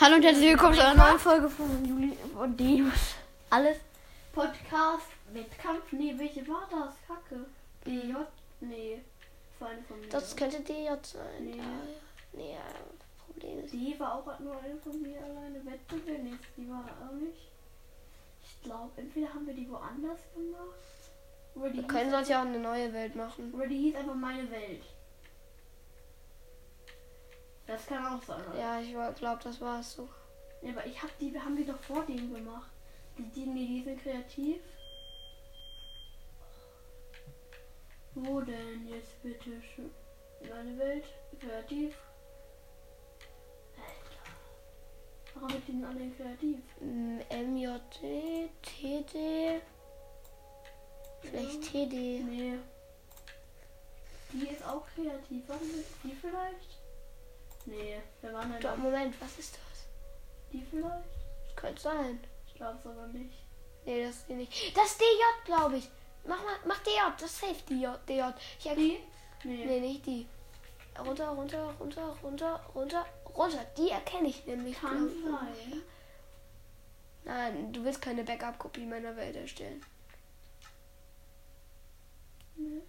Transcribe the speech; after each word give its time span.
Hallo 0.00 0.16
und 0.16 0.22
herzlich 0.24 0.48
willkommen 0.50 0.74
zu 0.74 0.82
einer 0.84 1.04
neuen 1.04 1.18
Folge 1.18 1.48
von 1.48 1.84
Juli 1.84 2.16
und 2.38 2.58
Deus. 2.58 3.16
Alles 3.50 3.76
Podcast 4.32 5.08
Wettkampf? 5.32 5.92
Nee, 5.92 6.14
welche 6.16 6.46
war 6.48 6.66
das? 6.70 6.94
Kacke. 7.06 7.44
DJ? 7.86 8.14
Nee. 8.60 9.00
Das 9.52 9.60
war 9.60 9.68
eine 9.68 9.82
von 9.82 10.00
mir. 10.00 10.08
Das 10.08 10.34
könnte 10.34 10.60
DJ 10.60 10.88
sein. 11.02 11.44
Nee. 11.44 11.56
Ja, 11.56 11.64
ja. 11.64 11.64
Nee, 12.32 12.56
Problem 13.26 13.64
ist. 13.64 13.72
die 13.72 13.94
war 13.98 14.14
auch 14.14 14.38
nur 14.40 14.58
eine 14.62 14.76
von 14.76 15.02
mir 15.02 15.18
alleine. 15.22 15.64
Wettbewerb? 15.64 16.22
Nee, 16.22 16.34
die 16.56 16.70
war 16.70 16.84
auch 17.06 17.14
nicht. 17.14 17.48
Ich 18.42 18.62
glaube, 18.62 18.90
entweder 18.96 19.34
haben 19.34 19.46
wir 19.46 19.54
die 19.54 19.68
woanders 19.68 20.20
gemacht. 20.34 20.80
Oder 21.54 21.70
die, 21.70 21.76
Wir 21.78 21.86
können 21.86 22.10
sonst 22.10 22.28
ja 22.28 22.40
auch 22.40 22.46
eine 22.46 22.58
neue 22.58 22.92
Welt 22.92 23.14
machen. 23.16 23.52
oder 23.52 23.66
die 23.66 23.76
hieß 23.76 23.96
einfach 23.96 24.14
meine 24.14 24.50
Welt. 24.50 24.82
Das 27.70 27.86
kann 27.86 28.04
auch 28.04 28.20
sein. 28.20 28.44
oder? 28.50 28.58
Ja, 28.58 28.80
ich 28.80 28.90
glaube, 29.16 29.40
das 29.44 29.60
war 29.60 29.78
es 29.78 29.92
so. 29.92 30.08
Ja, 30.60 30.72
aber 30.72 30.84
ich 30.86 31.00
hab 31.00 31.16
die, 31.18 31.32
wir 31.32 31.44
haben 31.44 31.54
die 31.54 31.64
doch 31.64 31.78
vor 31.78 32.04
denen 32.04 32.34
gemacht. 32.34 32.68
Die, 33.16 33.22
die, 33.22 33.44
die 33.44 33.84
sind 33.84 34.02
kreativ. 34.02 34.60
Wo 38.16 38.40
denn 38.40 38.88
jetzt 38.88 39.22
bitte 39.22 39.62
schön? 39.62 39.92
Meine 40.48 40.76
Welt, 40.78 41.04
kreativ. 41.38 41.94
Alter. 43.76 44.30
Warum 45.34 45.50
sind 45.50 45.68
die 45.68 45.72
denn 45.72 45.84
alle 45.84 46.10
kreativ? 46.10 46.58
MJT, 46.80 48.50
TD. 48.62 49.62
Vielleicht 51.20 51.62
TD. 51.62 52.24
Nee. 52.24 52.58
Die 54.32 54.48
ist 54.48 54.66
auch 54.66 54.84
kreativ. 54.96 55.44
Warum 55.46 55.70
ist 55.70 55.94
die 56.02 56.16
vielleicht? 56.16 56.79
Nee, 57.66 58.00
wir 58.20 58.32
waren 58.32 58.52
halt 58.52 58.64
Doch, 58.64 58.76
Moment, 58.76 59.14
was 59.20 59.38
ist 59.38 59.54
das? 59.54 59.86
die 60.52 60.62
vielleicht? 60.62 61.04
Das 61.46 61.56
könnte 61.56 61.80
sein. 61.80 62.20
Ich 62.46 62.54
glaub's 62.54 62.84
aber 62.86 63.06
nicht. 63.08 63.34
Nee, 63.84 64.04
das 64.04 64.16
ist 64.16 64.28
die 64.28 64.34
nicht. 64.34 64.76
Das 64.76 64.86
ist 64.86 65.00
DJ, 65.00 65.44
glaube 65.46 65.76
ich. 65.76 65.88
Mach 66.26 66.42
mal, 66.42 66.56
mach 66.66 66.78
DJ, 66.80 66.90
das 67.18 67.30
ist 67.30 67.40
safe 67.40 67.62
DJ. 67.68 67.86
DJ. 68.08 68.22
Ich 68.58 68.66
erk- 68.66 68.74
Die? 68.76 68.98
Nee. 69.44 69.64
Nee, 69.66 69.80
nicht 69.80 70.06
die. 70.06 70.26
Runter, 70.98 71.28
runter, 71.30 71.74
runter, 71.78 72.16
runter, 72.22 72.60
runter, 72.74 73.06
runter. 73.34 73.64
Die 73.78 73.90
erkenne 73.90 74.28
ich 74.28 74.44
nämlich. 74.46 74.78
Kann 74.78 75.08
sein. 75.08 75.82
Nein, 77.24 77.72
du 77.72 77.84
willst 77.84 78.02
keine 78.02 78.24
Backup-Kopie 78.24 78.86
meiner 78.86 79.14
Welt 79.16 79.36
erstellen. 79.36 79.82
Nee. 82.56 82.82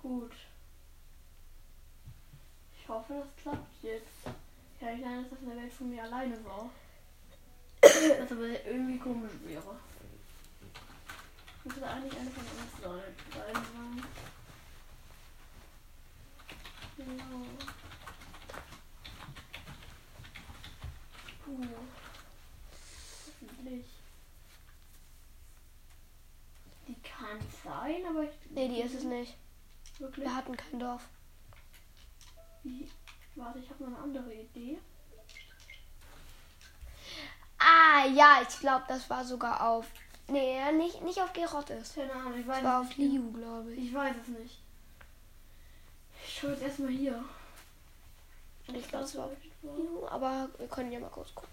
Gut. 0.00 0.32
Ich 3.12 3.18
hoffe, 3.18 3.28
das 3.34 3.42
klappt 3.42 3.82
jetzt. 3.82 4.24
Kann 4.80 4.94
nicht 4.94 5.04
sein, 5.04 5.22
dass 5.22 5.30
das 5.30 5.38
eine 5.40 5.60
Welt 5.60 5.72
von 5.72 5.90
mir 5.90 6.02
alleine 6.02 6.44
war. 6.44 6.70
Was 7.82 8.32
aber 8.32 8.66
irgendwie 8.66 8.98
komisch 8.98 9.32
wäre. 9.44 9.76
Müsste 11.64 11.86
eigentlich 11.86 12.18
eine 12.18 12.30
von 12.30 12.42
uns 12.42 12.82
sein. 12.82 14.04
Genau. 16.96 17.46
Puh. 21.44 21.66
Hoffentlich. 23.26 23.86
Die 26.88 26.96
kann 27.02 27.38
sein, 27.62 28.06
aber 28.08 28.24
ich. 28.24 28.50
Nee, 28.50 28.68
die 28.68 28.80
ist 28.80 28.94
es 28.94 29.04
nicht. 29.04 29.36
Wirklich? 29.98 30.24
Wir 30.24 30.34
hatten 30.34 30.56
kein 30.56 30.80
Dorf. 30.80 31.02
Wie? 32.62 32.88
Warte, 33.34 33.58
ich 33.58 33.70
habe 33.70 33.84
noch 33.84 33.88
eine 33.96 33.98
andere 33.98 34.34
Idee. 34.34 34.78
Ah, 37.58 38.06
ja, 38.06 38.40
ich 38.46 38.58
glaube, 38.58 38.84
das 38.88 39.08
war 39.08 39.24
sogar 39.24 39.66
auf. 39.66 39.86
Nee, 40.28 40.72
nicht, 40.72 41.02
nicht 41.02 41.20
auf 41.20 41.32
Gerottes. 41.32 41.94
Keine 41.94 42.12
Ahnung, 42.12 42.38
ich 42.38 42.46
weiß 42.46 42.62
war 42.64 42.82
es 42.82 42.88
auf 42.88 42.98
nicht. 42.98 43.12
Liu, 43.12 43.32
glaube 43.32 43.72
ich. 43.72 43.86
Ich 43.88 43.94
weiß 43.94 44.16
es 44.22 44.28
nicht. 44.28 44.58
Ich 46.26 46.38
schaue 46.38 46.50
jetzt 46.50 46.62
erstmal 46.62 46.90
hier. 46.90 47.24
Ich 48.68 48.88
glaube, 48.88 49.04
es 49.04 49.16
war 49.16 49.26
auf 49.26 49.36
Liu, 49.62 50.06
aber 50.08 50.48
wir 50.58 50.68
können 50.68 50.92
ja 50.92 51.00
mal 51.00 51.10
kurz 51.10 51.34
gucken. 51.34 51.50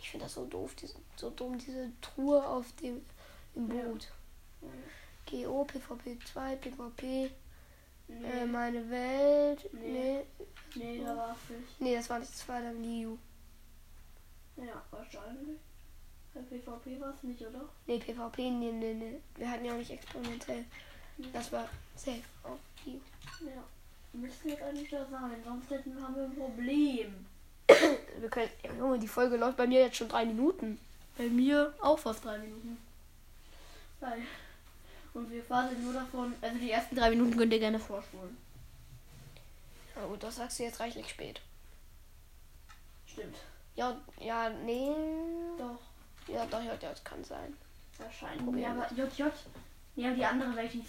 Ich 0.00 0.10
finde 0.10 0.26
das 0.26 0.34
so 0.34 0.46
doof, 0.46 0.74
diese, 0.74 0.94
so 1.16 1.30
dumm, 1.30 1.58
diese 1.58 1.90
Truhe 2.00 2.44
auf 2.46 2.70
dem 2.76 3.04
im 3.54 3.76
Ja. 3.76 3.82
Boot. 3.84 4.08
GO, 5.28 5.64
PvP 5.64 6.18
2, 6.32 6.56
PvP, 6.56 7.30
Nee, 8.08 8.42
äh, 8.42 8.46
meine 8.46 8.88
Welt. 8.90 9.68
Nee. 9.72 10.24
Nee. 10.74 10.98
nee, 10.98 11.04
da 11.04 11.16
war 11.16 11.36
nicht. 11.48 11.80
Nee, 11.80 11.96
das 11.96 12.10
war 12.10 12.18
nicht, 12.18 12.32
das 12.32 12.48
war 12.48 12.60
dann 12.60 12.82
Liu. 12.82 13.16
Ja, 14.56 14.82
wahrscheinlich. 14.90 15.58
Bei 16.34 16.40
PvP 16.40 17.00
war 17.00 17.14
es 17.14 17.22
nicht, 17.22 17.40
oder? 17.40 17.68
Nee, 17.86 17.98
PvP, 17.98 18.50
nee, 18.50 18.72
nee, 18.72 18.94
nee. 18.94 19.20
Wir 19.36 19.50
hatten 19.50 19.64
ja 19.64 19.72
auch 19.72 19.78
nicht 19.78 19.90
experimentell. 19.90 20.64
Das 21.32 21.50
war 21.50 21.68
safe 21.94 22.22
auf 22.42 22.58
Liu. 22.84 22.98
Ja. 23.40 23.62
Müsste 24.12 24.48
jetzt 24.48 24.62
eigentlich 24.62 24.90
da 24.90 25.04
sein, 25.10 25.42
sonst 25.44 25.70
hätten, 25.70 26.00
haben 26.02 26.16
wir 26.16 26.24
ein 26.24 26.34
Problem. 26.34 27.26
Wir 28.20 28.30
können. 28.30 28.48
Junge, 28.78 28.98
die 28.98 29.08
Folge 29.08 29.36
läuft 29.36 29.56
bei 29.56 29.66
mir 29.66 29.80
jetzt 29.80 29.96
schon 29.96 30.08
drei 30.08 30.24
Minuten. 30.24 30.78
Bei 31.18 31.28
mir 31.28 31.74
auch 31.80 31.98
fast 31.98 32.24
drei 32.24 32.38
Minuten. 32.38 32.78
Geil. 34.00 34.22
Und 35.16 35.30
wir 35.30 35.42
fahren 35.42 35.82
nur 35.82 35.94
davon, 35.94 36.34
also 36.42 36.58
die 36.58 36.70
ersten 36.70 36.94
drei 36.94 37.08
Minuten 37.08 37.38
könnt 37.38 37.50
ihr 37.50 37.58
gerne 37.58 37.78
vorspulen. 37.78 38.36
Na 39.94 40.04
gut, 40.04 40.22
das 40.22 40.36
sagst 40.36 40.58
du 40.58 40.64
jetzt 40.64 40.78
reichlich 40.78 41.08
spät. 41.08 41.40
Stimmt. 43.06 43.38
Ja, 43.76 43.98
ja, 44.20 44.50
nee. 44.50 44.90
Doch. 45.56 45.78
Ja, 46.28 46.44
doch, 46.44 46.62
ja, 46.62 46.76
das 46.76 47.02
kann 47.02 47.24
sein. 47.24 47.56
Wahrscheinlich. 47.96 48.62
Ja, 48.62 48.72
aber 48.72 48.92
JJ. 48.92 49.22
Ja, 49.94 50.10
die 50.12 50.22
andere 50.22 50.54
Welt 50.54 50.72
hieß 50.72 50.84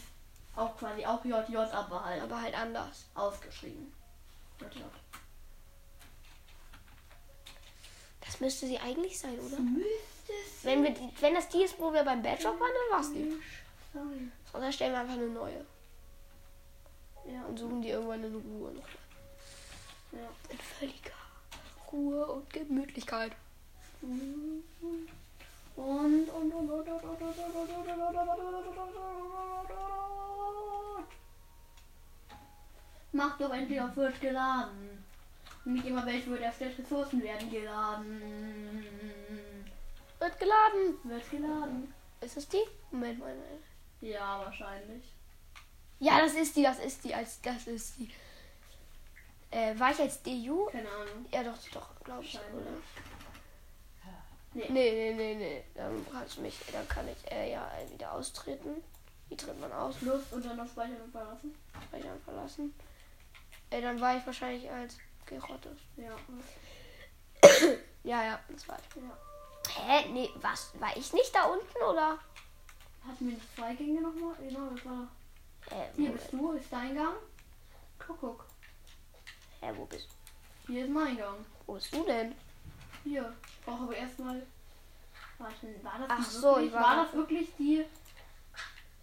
auch 0.57 0.75
quasi 0.75 1.05
auch 1.05 1.23
JJ, 1.23 1.55
aber 1.55 2.03
halt 2.03 2.21
Aber 2.23 2.41
halt 2.41 2.53
anders. 2.59 3.05
ausgeschrieben. 3.15 3.93
JJ. 4.59 4.81
Das 8.25 8.41
müsste 8.41 8.67
sie 8.67 8.77
eigentlich 8.77 9.17
sein, 9.17 9.39
oder? 9.39 9.57
Müsste 9.57 9.87
es 10.27 10.65
Wenn, 10.65 10.83
wir 10.83 10.93
wenn 11.21 11.33
das 11.33 11.47
die 11.47 11.63
ist, 11.63 11.79
wo 11.79 11.93
wir 11.93 12.03
beim 12.03 12.21
Badshop 12.21 12.59
waren, 12.59 12.71
dann 12.89 12.99
war's 12.99 13.13
die. 13.13 13.31
Sein. 13.93 14.31
Sonst 14.51 14.65
erstellen 14.65 14.93
wir 14.93 14.99
einfach 14.99 15.13
eine 15.13 15.27
neue. 15.27 15.65
Ja, 17.31 17.43
Und 17.45 17.57
suchen 17.59 17.81
die 17.81 17.89
irgendwann 17.89 18.23
in 18.23 18.35
Ruhe 18.35 18.71
noch. 18.71 18.87
ja. 20.13 20.29
In 20.49 20.57
völliger 20.57 21.11
Ruhe 21.91 22.25
und 22.25 22.49
Gemütlichkeit. 22.51 23.33
Und, 24.01 24.63
und, 25.75 26.29
und, 26.29 26.53
und, 26.53 26.53
und, 26.53 26.71
und, 26.71 26.93
und, 26.93 26.93
und, 26.93 27.21
und, 27.21 27.21
und, 27.21 28.67
und, 28.67 28.77
und. 28.77 28.97
Mach 33.11 33.37
doch 33.37 33.53
endlich 33.53 33.81
auf 33.81 33.95
wird 33.95 34.19
geladen. 34.21 35.03
Nicht 35.65 35.85
immer 35.85 36.05
welche 36.05 36.29
wird 36.29 36.41
erstellt, 36.41 36.77
Ressourcen 36.79 37.21
werden 37.23 37.49
geladen. 37.49 38.21
Wird 40.19 40.39
geladen. 40.39 40.97
Wird 41.03 41.29
geladen. 41.31 41.93
Ist 42.21 42.37
es 42.37 42.47
die? 42.47 42.63
Moment 42.91 43.19
mal. 43.19 43.33
Moment. 43.33 43.63
Ja, 44.01 44.39
wahrscheinlich. 44.45 45.03
Ja, 45.99 46.19
das 46.21 46.33
ist 46.33 46.55
die, 46.55 46.63
das 46.63 46.79
ist 46.79 47.03
die, 47.03 47.13
als 47.13 47.41
das 47.41 47.67
ist 47.67 47.97
die. 47.97 48.11
Äh, 49.49 49.77
war 49.79 49.91
ich 49.91 49.99
als 49.99 50.21
DU? 50.21 50.65
Keine 50.65 50.89
Ahnung. 50.89 51.25
Ja, 51.31 51.43
doch, 51.43 51.57
doch, 51.71 52.03
glaube 52.03 52.23
ich, 52.23 52.35
oder? 52.35 52.63
Nee. 54.53 54.65
Nee, 54.69 54.91
nee, 54.91 55.13
nee, 55.13 55.35
nee. 55.35 55.63
Dann 55.75 56.05
kann 56.11 56.25
ich 56.25 56.37
mich, 56.39 56.59
dann 56.71 56.87
kann 56.87 57.07
ich 57.07 57.31
äh, 57.31 57.51
ja 57.51 57.71
wieder 57.91 58.11
austreten. 58.11 58.83
Wie 59.29 59.35
tritt 59.37 59.59
man 59.59 59.71
aus? 59.71 59.95
Plus 59.95 60.23
und 60.31 60.45
dann 60.45 60.57
noch 60.57 60.67
speichern 60.67 61.11
verlassen. 61.11 61.55
Speichern 61.87 62.21
verlassen. 62.23 62.73
Äh, 63.69 63.81
dann 63.81 63.99
war 63.99 64.17
ich 64.17 64.25
wahrscheinlich 64.25 64.69
als 64.69 64.97
Gerottes. 65.25 65.79
Ja. 65.97 66.15
Ja, 68.03 68.23
ja, 68.23 68.39
das 68.47 68.65
war 68.69 68.77
ich. 68.79 68.95
ja. 69.01 69.17
Hä? 69.85 70.09
Nee, 70.13 70.29
was? 70.35 70.71
War 70.79 70.95
ich 70.95 71.11
nicht 71.11 71.35
da 71.35 71.43
unten 71.43 71.83
oder? 71.83 72.17
Hatten 73.07 73.27
wir 73.27 73.33
nicht 73.35 73.55
zwei 73.55 73.73
Gänge 73.75 74.01
nochmal? 74.01 74.35
Genau, 74.39 74.69
das 74.75 74.85
war. 74.85 75.07
Äh, 75.71 75.87
Hier 75.95 76.11
bist 76.11 76.31
du, 76.31 76.51
ist 76.53 76.71
dein 76.71 76.95
Gang. 76.95 77.15
Guck, 78.05 78.19
guck. 78.19 78.45
Hä, 79.61 79.71
wo 79.75 79.85
bist 79.85 80.07
Hier 80.67 80.85
ist 80.85 80.91
mein 80.91 81.17
Gang. 81.17 81.37
Wo 81.65 81.73
bist 81.73 81.93
du 81.93 82.03
denn? 82.05 82.35
Hier. 83.03 83.33
Ich 83.47 83.65
brauche 83.65 83.83
aber 83.83 83.95
erstmal. 83.95 84.45
Warte, 85.39 85.83
war 85.83 85.99
das 85.99 86.07
Ach 86.09 86.23
so, 86.31 86.41
wirklich? 86.55 86.67
ich 86.67 86.73
war 86.73 86.81
war 86.81 86.95
da- 86.95 87.03
das 87.05 87.13
wirklich 87.13 87.49
die. 87.57 87.85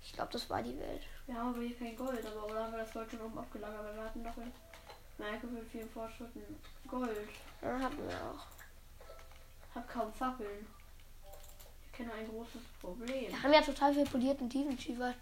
Ich 0.02 0.12
glaube, 0.12 0.32
das 0.32 0.48
war 0.50 0.62
die 0.62 0.78
Welt. 0.78 1.02
Wir 1.26 1.34
haben 1.36 1.48
aber 1.54 1.62
hier 1.62 1.76
kein 1.78 1.96
Gold, 1.96 2.24
aber 2.26 2.44
oder 2.46 2.64
haben 2.64 2.72
wir 2.72 2.78
das 2.80 2.92
Gold 2.92 3.10
schon 3.10 3.20
oben 3.20 3.38
abgelagert? 3.38 3.84
Weil 3.84 3.94
wir 3.96 4.04
hatten 4.04 4.24
doch 4.24 4.36
in 4.36 4.52
Merke 5.18 5.48
für 5.48 5.64
vielen 5.64 5.88
Fortschritten 5.90 6.42
Gold. 6.88 7.28
Ja, 7.62 7.78
hatten 7.78 8.06
wir 8.08 8.16
auch. 8.22 8.46
Hab 9.74 9.88
kaum 9.88 10.12
Fackeln. 10.12 10.66
Ich 11.94 11.98
kenne 11.98 12.12
ein 12.12 12.28
großes 12.28 12.60
Problem. 12.80 13.28
Wir 13.28 13.40
haben 13.42 13.52
ja 13.52 13.60
total 13.60 13.94
viel 13.94 14.04
polierten 14.04 14.50
Tiefenschiefer. 14.50 15.14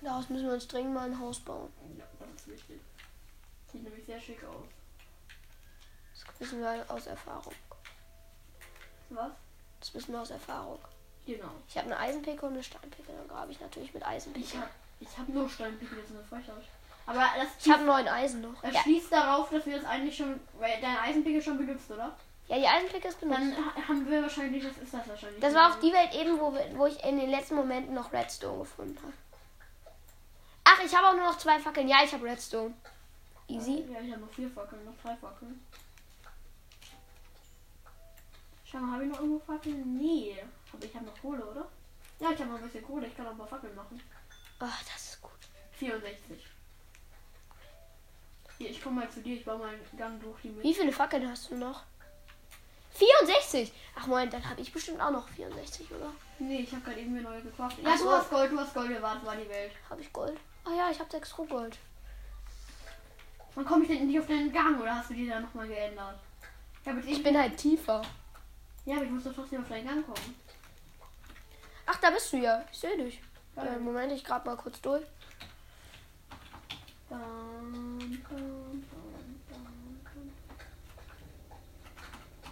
Daraus 0.00 0.30
müssen 0.30 0.46
wir 0.46 0.54
uns 0.54 0.66
dringend 0.66 0.94
mal 0.94 1.04
ein 1.10 1.18
Haus 1.20 1.38
bauen. 1.40 1.70
Ja, 1.98 2.04
das 2.18 2.30
ist 2.46 2.48
wichtig. 2.48 2.80
Sieht 3.70 3.82
nämlich 3.82 4.06
sehr 4.06 4.18
schick 4.18 4.42
aus. 4.44 4.64
Wissen 6.38 6.60
wir 6.60 6.82
aus 6.88 7.06
Erfahrung. 7.08 7.52
Was? 9.10 9.32
Das 9.80 9.92
wissen 9.94 10.12
wir 10.12 10.22
aus 10.22 10.30
Erfahrung. 10.30 10.78
Genau. 11.26 11.50
Ich 11.68 11.76
habe 11.76 11.88
eine 11.88 11.98
Eisenpicke 11.98 12.46
und 12.46 12.54
eine 12.54 12.62
Steinpicke. 12.62 13.12
Dann 13.12 13.28
grabe 13.28 13.52
ich 13.52 13.60
natürlich 13.60 13.92
mit 13.92 14.02
Ich 14.02 14.08
Eisenpicke. 14.08 14.60
hab, 14.60 14.70
ich 15.00 15.18
hab 15.18 15.28
nur 15.28 15.46
Steinpicke, 15.50 15.94
das 15.96 16.06
ist 16.06 16.12
eine 16.12 16.24
Frechheit. 16.24 16.64
Aber 17.04 17.24
das, 17.36 17.48
Ich 17.66 17.70
habe 17.70 17.84
neun 17.84 18.08
Eisen 18.08 18.40
noch. 18.40 18.62
das 18.62 18.72
Ja, 18.72 18.80
schließt 18.80 19.12
darauf, 19.12 19.50
dass 19.50 19.66
wir 19.66 19.76
das 19.76 19.84
eigentlich 19.84 20.16
schon, 20.16 20.40
weil 20.58 20.80
deine 20.80 21.00
Eisenpicke 21.02 21.42
schon 21.42 21.58
benutzt, 21.58 21.90
oder? 21.90 22.16
Ja, 22.48 22.56
die 22.58 22.66
Eisenpicke 22.66 23.08
ist 23.08 23.20
benutzt. 23.20 23.40
Dann 23.40 23.56
ha- 23.56 23.88
haben 23.88 24.08
wir 24.10 24.22
wahrscheinlich, 24.22 24.64
das 24.64 24.76
ist 24.78 24.92
das 24.94 25.06
wahrscheinlich. 25.08 25.40
Das 25.40 25.54
war 25.54 25.70
auch 25.72 25.80
die 25.80 25.92
Welt 25.92 26.14
eben, 26.14 26.38
wo, 26.40 26.52
wo 26.78 26.86
ich 26.86 27.02
in 27.04 27.18
den 27.18 27.30
letzten 27.30 27.54
Momenten 27.56 27.94
noch 27.94 28.12
Redstone 28.12 28.58
gefunden 28.60 28.98
habe. 29.02 29.12
Ach, 30.64 30.80
ich 30.84 30.94
habe 30.94 31.06
auch 31.08 31.14
nur 31.14 31.24
noch 31.24 31.38
zwei 31.38 31.58
Fackeln. 31.58 31.88
Ja, 31.88 31.98
ich 32.04 32.12
habe 32.12 32.24
Redstone. 32.24 32.74
Easy. 33.48 33.84
Ja, 33.92 34.00
ich 34.00 34.10
habe 34.12 34.20
noch 34.22 34.30
vier 34.30 34.50
Fackeln, 34.50 34.84
noch 34.84 34.94
drei 35.02 35.16
Fackeln. 35.16 35.64
Schau 38.64 38.78
mal, 38.78 38.92
habe 38.94 39.04
ich 39.04 39.10
noch 39.10 39.20
irgendwo 39.20 39.38
Fackeln? 39.52 39.96
Nee. 39.98 40.36
Aber 40.72 40.84
ich 40.84 40.94
habe 40.94 41.06
noch 41.06 41.20
Kohle, 41.20 41.44
oder? 41.44 41.66
Ja, 42.20 42.30
ich 42.32 42.38
habe 42.40 42.50
noch 42.50 42.58
ein 42.58 42.64
bisschen 42.64 42.84
Kohle. 42.84 43.06
Ich 43.06 43.16
kann 43.16 43.24
noch 43.24 43.32
ein 43.32 43.38
paar 43.38 43.46
Fackeln 43.46 43.74
machen. 43.74 44.00
Ach, 44.58 44.82
das 44.84 45.12
ist 45.12 45.22
gut. 45.22 45.30
64. 45.72 46.46
Hier, 48.58 48.70
ich 48.70 48.82
komme 48.82 49.00
mal 49.02 49.10
zu 49.10 49.22
dir. 49.22 49.36
Ich 49.36 49.44
baue 49.44 49.58
mal 49.58 49.68
einen 49.68 49.96
Gang 49.96 50.20
durch 50.20 50.38
die 50.42 50.62
Wie 50.62 50.74
viele 50.74 50.92
Fackeln 50.92 51.28
hast 51.30 51.50
du 51.50 51.54
noch? 51.56 51.84
64. 52.98 53.72
Ach, 53.96 54.06
Moment, 54.06 54.32
dann 54.32 54.48
habe 54.48 54.60
ich 54.60 54.72
bestimmt 54.72 55.00
auch 55.00 55.10
noch 55.10 55.28
64, 55.28 55.90
oder? 55.92 56.10
Nee, 56.38 56.60
ich 56.60 56.72
habe 56.72 56.82
gerade 56.82 57.00
eben 57.00 57.12
mir 57.12 57.22
neue 57.22 57.42
gekauft. 57.42 57.76
Ja, 57.82 57.96
so. 57.96 58.04
du 58.04 58.10
hast 58.12 58.30
Gold, 58.30 58.52
du 58.52 58.58
hast 58.58 58.74
Gold. 58.74 58.90
Ja, 58.90 58.98
das 59.00 59.24
war 59.24 59.36
die 59.36 59.48
Welt. 59.48 59.72
Habe 59.88 60.00
ich 60.00 60.12
Gold? 60.12 60.38
Ah 60.64 60.70
ja, 60.76 60.90
ich 60.90 60.98
habe 60.98 61.10
6 61.10 61.38
Rohgold. 61.38 61.78
Wann 63.54 63.64
komme 63.64 63.82
ich 63.84 63.88
denn 63.88 64.06
nicht 64.06 64.18
auf 64.20 64.26
deinen 64.26 64.52
Gang? 64.52 64.80
Oder 64.80 64.96
hast 64.96 65.10
du 65.10 65.14
die 65.14 65.28
da 65.28 65.40
nochmal 65.40 65.66
geändert? 65.68 66.18
Ich, 66.84 66.92
Ich 67.06 67.14
eben- 67.14 67.22
bin 67.24 67.38
halt 67.38 67.56
tiefer. 67.56 68.02
Ja, 68.84 68.96
aber 68.96 69.04
ich 69.04 69.10
muss 69.10 69.24
doch 69.24 69.34
trotzdem 69.34 69.62
auf 69.62 69.68
deinen 69.68 69.86
Gang 69.86 70.04
kommen. 70.06 70.34
Ach, 71.86 71.96
da 72.00 72.10
bist 72.10 72.32
du 72.32 72.36
ja. 72.38 72.64
Ich 72.72 72.78
sehe 72.78 72.96
dich. 72.96 73.20
Geil. 73.56 73.66
Äh, 73.76 73.78
Moment, 73.78 74.12
ich 74.12 74.24
grab 74.24 74.44
mal 74.46 74.56
kurz 74.56 74.80
durch. 74.80 75.04
Bam, 77.08 77.98
bam, 78.28 78.47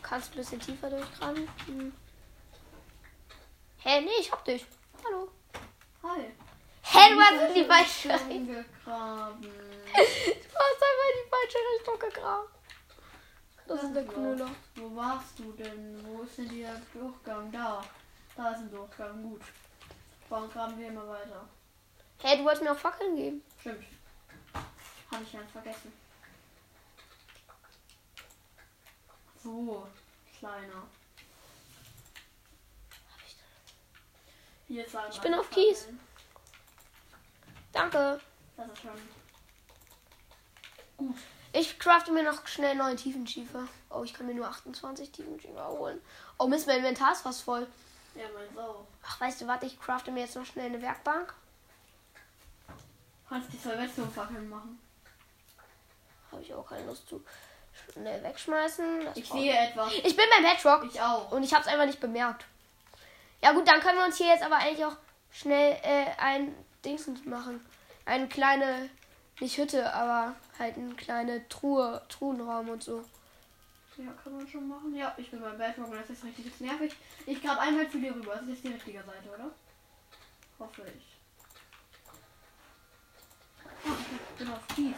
Kannst 0.08 0.32
ein 0.32 0.36
bisschen 0.36 0.60
tiefer 0.60 0.88
durchgraben. 0.88 1.48
Hm. 1.66 1.92
Hä, 3.78 4.00
nee, 4.02 4.20
ich 4.20 4.30
hab 4.30 4.44
dich. 4.44 4.64
Hallo. 5.04 5.28
Hi. 6.04 6.32
Hä, 6.82 7.12
du 7.12 7.20
hast 7.20 7.48
in 7.48 7.54
die 7.54 7.64
falsche 7.64 8.10
Richtung. 8.10 8.46
gegraben. 8.46 9.42
Du 9.96 10.62
hast 10.62 10.82
einfach 10.82 11.08
in 11.10 11.18
die 11.22 11.30
falsche 11.30 11.58
Richtung 11.74 11.98
gegraben. 11.98 12.48
Das 13.66 13.82
ist 13.82 13.94
der. 13.94 14.04
Knüller. 14.06 14.50
Wo 14.76 14.96
warst 14.96 15.38
du 15.38 15.52
denn? 15.52 16.00
Wo 16.06 16.22
ist 16.22 16.38
denn 16.38 16.48
der 16.56 16.80
Durchgang? 16.94 17.50
Da. 17.50 17.84
Da 18.36 18.50
ist 18.52 18.58
ein 18.58 18.70
Durchgang. 18.70 19.22
Gut. 19.22 19.42
Warum 20.28 20.48
graben 20.50 20.78
wir 20.78 20.88
immer 20.88 21.08
weiter? 21.08 21.48
Hä, 22.22 22.36
du 22.36 22.44
wolltest 22.44 22.62
mir 22.62 22.72
auch 22.72 22.78
Fackeln 22.78 23.16
geben. 23.16 23.42
Stimmt. 23.60 23.84
Habe 25.10 25.24
ich 25.24 25.32
ganz 25.32 25.50
vergessen. 25.50 25.92
So, 29.46 29.86
kleiner. 30.40 30.82
Hier 34.66 34.84
ist 34.84 34.96
Ich 35.12 35.20
bin 35.20 35.34
auf. 35.34 35.48
Kies. 35.50 35.86
Danke. 37.72 38.20
Das 38.56 38.66
ist 38.66 38.82
schon. 38.82 38.90
Ich 41.52 41.78
crafte 41.78 42.10
mir 42.10 42.24
noch 42.24 42.44
schnell 42.48 42.74
neuen 42.74 42.96
Tiefenschiefer. 42.96 43.68
Oh, 43.90 44.02
ich 44.02 44.14
kann 44.14 44.26
mir 44.26 44.34
nur 44.34 44.48
28 44.48 45.12
Tiefenschiefer 45.12 45.68
holen. 45.68 46.00
Oh 46.40 46.48
Mist, 46.48 46.66
mein 46.66 46.78
Inventar 46.78 47.12
ist 47.12 47.20
fast 47.20 47.42
voll. 47.42 47.68
Ja, 48.16 48.24
mein 48.34 48.52
Sau. 48.52 48.84
Ach, 49.04 49.20
weißt 49.20 49.42
du, 49.42 49.46
warte, 49.46 49.66
ich 49.66 49.78
crafte 49.78 50.10
mir 50.10 50.22
jetzt 50.22 50.34
noch 50.34 50.44
schnell 50.44 50.66
eine 50.66 50.82
Werkbank. 50.82 51.32
Kannst 53.28 53.52
die 53.52 53.62
zwei 53.62 53.78
Wetzelfackeln 53.78 54.48
machen. 54.48 54.80
Habe 56.32 56.42
ich 56.42 56.52
auch 56.52 56.68
keine 56.68 56.86
Lust 56.86 57.08
zu 57.08 57.22
schnell 57.92 58.22
wegschmeißen. 58.22 59.04
Das 59.04 59.16
Ich 59.16 59.28
sehe 59.28 59.52
etwas. 59.56 59.92
Ich 59.92 60.16
bin 60.16 60.24
beim 60.34 60.44
Bedrock 60.54 60.84
Ich 60.92 61.00
auch. 61.00 61.30
und 61.32 61.42
ich 61.42 61.52
habe 61.52 61.62
es 61.64 61.68
einfach 61.68 61.86
nicht 61.86 62.00
bemerkt. 62.00 62.44
Ja 63.42 63.52
gut, 63.52 63.66
dann 63.68 63.80
können 63.80 63.98
wir 63.98 64.04
uns 64.04 64.16
hier 64.16 64.28
jetzt 64.28 64.42
aber 64.44 64.56
eigentlich 64.56 64.84
auch 64.84 64.96
schnell 65.30 65.76
äh, 65.82 66.06
ein 66.18 66.54
Dingsens 66.84 67.24
machen. 67.24 67.64
Eine 68.04 68.28
kleine, 68.28 68.88
nicht 69.40 69.56
Hütte, 69.58 69.92
aber 69.92 70.34
halt 70.58 70.76
eine 70.76 70.94
kleine 70.94 71.48
Truhe, 71.48 72.02
Truhenraum 72.08 72.68
und 72.68 72.82
so. 72.82 73.04
Ja, 73.98 74.12
kann 74.22 74.36
man 74.36 74.46
schon 74.46 74.68
machen. 74.68 74.94
Ja, 74.94 75.14
ich 75.16 75.30
bin 75.30 75.40
beim 75.40 75.56
Bedrock 75.56 75.88
und 75.88 75.96
das 75.96 76.10
ist 76.10 76.24
richtig 76.24 76.46
jetzt 76.46 76.60
nervig. 76.60 76.94
Ich 77.24 77.42
grab 77.42 77.58
einmal 77.58 77.88
zu 77.90 77.98
dir 77.98 78.14
rüber. 78.14 78.34
Das 78.34 78.42
ist 78.42 78.48
jetzt 78.48 78.64
die 78.64 78.72
richtige 78.72 78.98
Seite, 79.02 79.28
oder? 79.34 79.50
Hoffe 80.58 80.82
ich. 80.96 81.16
Ah, 83.84 83.94
ich 84.32 84.38
bin 84.38 84.52
auf 84.52 84.66
Kies. 84.74 84.94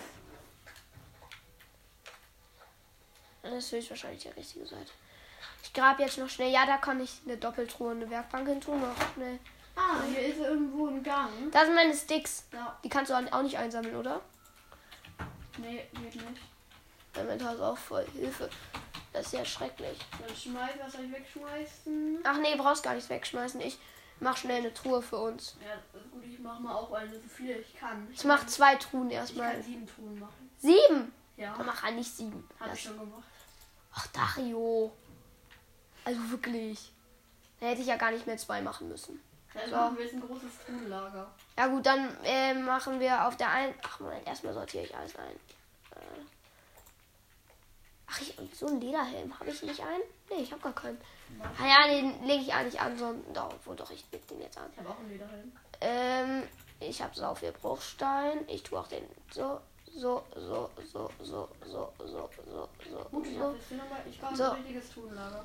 Das 3.50 3.64
ist 3.64 3.72
höchstwahrscheinlich 3.72 4.22
die 4.22 4.28
richtige 4.28 4.66
Seite. 4.66 4.90
Ich 5.62 5.72
grab 5.72 5.98
jetzt 6.00 6.18
noch 6.18 6.28
schnell. 6.28 6.52
Ja, 6.52 6.66
da 6.66 6.76
kann 6.76 7.00
ich 7.00 7.20
eine 7.26 7.36
Doppeltruhe 7.36 7.90
und 7.92 8.02
eine 8.02 8.10
Werkbank 8.10 8.46
hin 8.48 8.60
tun. 8.60 8.80
Noch 8.80 8.94
schnell. 9.14 9.38
Ah, 9.76 10.02
hier 10.08 10.26
ist 10.26 10.38
irgendwo 10.38 10.88
ein 10.88 11.02
Gang. 11.02 11.30
Da 11.52 11.64
sind 11.64 11.74
meine 11.74 11.94
Sticks. 11.94 12.44
Ja, 12.52 12.78
Die 12.84 12.88
kannst 12.88 13.10
du 13.10 13.14
auch 13.14 13.42
nicht 13.42 13.56
einsammeln, 13.58 13.96
oder? 13.96 14.20
nee, 15.58 15.86
geht 15.92 16.14
nicht. 16.14 16.40
Mein 17.14 17.24
Inventar 17.24 17.54
ist 17.54 17.60
auch 17.60 17.78
voll. 17.78 18.06
Hilfe. 18.12 18.48
Das 19.12 19.26
ist 19.26 19.32
ja 19.32 19.44
schrecklich. 19.44 19.98
Dann 20.24 20.36
schmeiß, 20.36 20.72
was 20.80 20.92
soll 20.92 21.04
ich 21.06 21.12
wegschmeißen? 21.12 22.18
Ach 22.24 22.38
nee, 22.38 22.54
brauchst 22.56 22.82
gar 22.84 22.94
nichts 22.94 23.08
wegschmeißen. 23.10 23.60
Ich 23.60 23.78
mach 24.20 24.36
schnell 24.36 24.58
eine 24.58 24.74
Truhe 24.74 25.00
für 25.02 25.16
uns. 25.16 25.56
Ja, 25.64 25.74
gut, 26.12 26.22
ich 26.24 26.38
mach 26.38 26.58
mal 26.60 26.74
auch 26.74 26.92
eine, 26.92 27.10
so 27.10 27.20
viele 27.28 27.54
ich 27.58 27.74
kann. 27.76 28.06
Ich 28.12 28.24
mach 28.24 28.46
zwei 28.46 28.76
Truhen 28.76 29.08
Ich 29.10 29.16
erstmal. 29.16 29.52
kann 29.52 29.62
sieben 29.62 29.86
Truhen 29.86 30.18
machen. 30.20 30.50
Sieben? 30.58 31.12
Ja, 31.36 31.54
Dann 31.56 31.66
mach 31.66 31.82
halt 31.82 31.94
nicht 31.96 32.14
sieben. 32.16 32.48
hab 32.60 32.66
ich 32.66 32.72
Das- 32.72 32.80
schon 32.82 32.98
gemacht. 32.98 33.22
Ach, 33.98 34.06
Dario. 34.08 34.92
Also 36.04 36.30
wirklich. 36.30 36.92
Da 37.60 37.66
hätte 37.66 37.80
ich 37.80 37.88
ja 37.88 37.96
gar 37.96 38.12
nicht 38.12 38.26
mehr 38.26 38.36
zwei 38.36 38.60
machen 38.62 38.88
müssen. 38.88 39.20
Dann 39.52 39.68
So. 39.68 39.76
machen 39.76 39.96
wir 39.98 40.04
jetzt 40.04 40.14
ein 40.14 40.20
großes 40.20 40.52
Truhenlager. 40.64 41.28
Ja 41.58 41.66
gut, 41.66 41.84
dann 41.84 42.16
äh, 42.22 42.54
machen 42.54 43.00
wir 43.00 43.26
auf 43.26 43.36
der 43.36 43.50
einen. 43.50 43.74
Ach 43.82 43.98
Moment, 43.98 44.24
erstmal 44.26 44.54
sortiere 44.54 44.84
ich 44.84 44.96
alles 44.96 45.16
ein. 45.16 45.32
Äh. 45.96 46.20
Ach, 48.06 48.20
ich, 48.20 48.34
so 48.54 48.68
ein 48.68 48.80
Lederhelm. 48.80 49.38
Habe 49.38 49.50
ich 49.50 49.62
nicht 49.62 49.80
einen? 49.80 50.02
Nee, 50.30 50.42
ich 50.42 50.52
habe 50.52 50.62
gar 50.62 50.72
keinen. 50.74 51.00
Ah 51.58 51.66
ja, 51.66 51.88
den 51.88 52.24
lege 52.24 52.42
ich 52.42 52.54
eigentlich 52.54 52.80
an, 52.80 52.96
sondern 52.96 53.34
doch, 53.34 53.52
obwohl 53.52 53.74
doch, 53.76 53.90
ich 53.90 54.04
leg 54.12 54.26
den 54.28 54.40
jetzt 54.40 54.56
an. 54.56 54.70
Ich 54.72 54.78
habe 54.78 54.90
auch 54.90 54.98
einen 54.98 55.10
Lederhelm. 55.10 55.52
Ähm, 55.80 56.42
ich 56.80 57.02
habe 57.02 57.14
sau 57.16 57.34
viel 57.34 57.52
Bruchstein. 57.52 58.46
Ich 58.48 58.62
tue 58.62 58.78
auch 58.78 58.86
den 58.88 59.04
so, 59.32 59.60
so, 59.96 60.24
so, 60.34 60.70
so, 60.92 61.10
so, 61.22 61.48
so, 61.64 61.92
so, 61.98 62.28
so, 62.46 62.68
so. 62.90 63.08
Gut, 63.10 63.26
so. 63.26 63.54
ich 64.10 64.22
war 64.22 64.36
so. 64.36 64.44
ein 64.44 64.52
richtiges 64.56 64.90
Tunlager. 64.90 65.44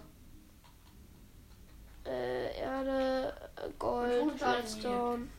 Äh, 2.05 2.59
Erde, 2.59 3.33
Gold, 3.79 4.41
Redstone, 4.41 5.29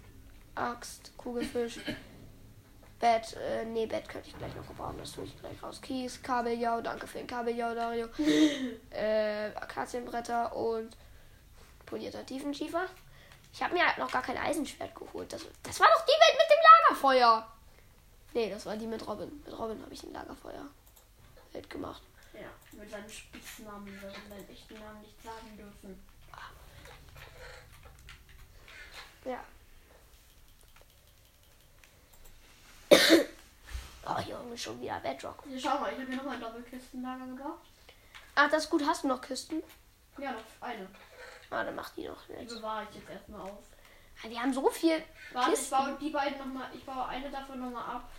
Axt, 0.55 1.13
Kugelfisch, 1.19 1.79
Bett, 3.01 3.37
äh, 3.37 3.67
nee, 3.67 3.85
Bett 3.85 4.09
könnte 4.09 4.29
ich 4.29 4.39
gleich 4.39 4.55
noch 4.55 4.67
gebrauchen, 4.67 4.97
das 4.99 5.13
tue 5.13 5.25
ich 5.25 5.39
gleich 5.39 5.63
raus. 5.63 5.81
Kies, 5.83 6.23
Kabeljau, 6.23 6.81
danke 6.81 7.07
für 7.07 7.19
den 7.19 7.27
Kabeljau, 7.27 7.75
Dario. 7.75 8.09
äh, 8.91 9.51
Akazienbretter 9.55 10.57
und 10.57 10.97
polierter 11.85 12.25
Tiefenschiefer. 12.25 12.87
Ich 13.53 13.63
habe 13.63 13.75
mir 13.75 13.87
halt 13.87 13.99
noch 13.99 14.11
gar 14.11 14.23
kein 14.23 14.39
Eisenschwert 14.39 14.95
geholt. 14.95 15.33
Das, 15.33 15.45
das 15.63 15.79
war 15.79 15.87
doch 15.87 16.05
die 16.05 16.11
Welt 16.11 16.39
mit 16.39 16.51
dem 16.51 16.63
Lagerfeuer. 16.89 17.54
Nee, 18.35 18.51
das 18.51 18.67
war 18.67 18.77
die 18.77 18.87
mit 18.87 19.07
Robin. 19.07 19.43
Mit 19.45 19.59
Robin 19.59 19.81
habe 19.83 19.95
ich 19.95 20.03
ein 20.03 20.13
Lagerfeuer 20.13 20.67
Welt 21.53 21.71
gemacht. 21.71 22.03
Ja, 22.33 22.49
mit 22.73 22.91
seinem 22.91 23.09
Spitznamen, 23.09 23.87
weil 23.87 24.11
wir 24.11 24.29
seinen 24.29 24.49
echten 24.51 24.75
Namen 24.75 25.01
nicht 25.03 25.23
sagen 25.23 25.57
dürfen. 25.57 26.03
Ja. 29.25 29.43
oh, 34.07 34.21
Junge, 34.29 34.59
schon 34.59 34.81
wieder 34.81 35.01
Bedrock. 35.01 35.45
Hier, 35.47 35.59
schau 35.61 35.79
mal, 35.79 35.93
ich 35.93 35.99
habe 35.99 36.07
hier 36.09 36.17
nochmal 36.17 36.35
ein 36.35 36.41
Doppelkistenlager 36.41 37.27
gebaut. 37.27 37.61
Ach, 38.35 38.51
das 38.51 38.65
ist 38.65 38.71
gut. 38.71 38.85
Hast 38.87 39.05
du 39.05 39.09
noch 39.09 39.21
Kisten? 39.21 39.63
Ja, 40.19 40.33
noch 40.33 40.43
eine. 40.61 40.89
Ah, 41.51 41.63
dann 41.65 41.75
mach 41.77 41.91
die 41.91 42.09
noch 42.09 42.27
Die 42.27 42.33
jetzt. 42.33 42.57
bewahre 42.57 42.87
ich 42.91 42.97
jetzt 42.97 43.09
erstmal 43.09 43.41
auf. 43.43 43.63
Ah, 44.23 44.29
Die 44.29 44.39
haben 44.39 44.53
so 44.53 44.69
viel. 44.71 45.03
Warte, 45.33 45.53
ich 45.53 45.59
Kisten. 45.59 45.71
baue 45.77 45.97
die 46.01 46.11
beiden 46.11 46.39
nochmal, 46.39 46.69
ich 46.75 46.85
baue 46.85 47.07
eine 47.07 47.31
davon 47.31 47.61
nochmal 47.61 47.97
ab. 47.97 48.11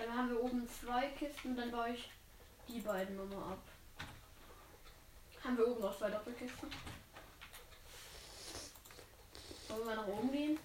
Dann 0.00 0.16
haben 0.16 0.30
wir 0.30 0.42
oben 0.42 0.68
zwei 0.68 1.08
Kisten, 1.18 1.56
dann 1.56 1.70
baue 1.70 1.90
ich 1.90 2.10
die 2.68 2.80
beiden 2.80 3.16
nochmal 3.16 3.52
ab. 3.52 3.58
Haben 5.44 5.58
wir 5.58 5.68
oben 5.68 5.80
noch 5.80 5.96
zwei 5.96 6.10
Doppelkisten. 6.10 6.68
Wollen 9.68 9.86
wir 9.86 9.94
nach 9.94 10.06
oben 10.06 10.32
gehen? 10.32 10.58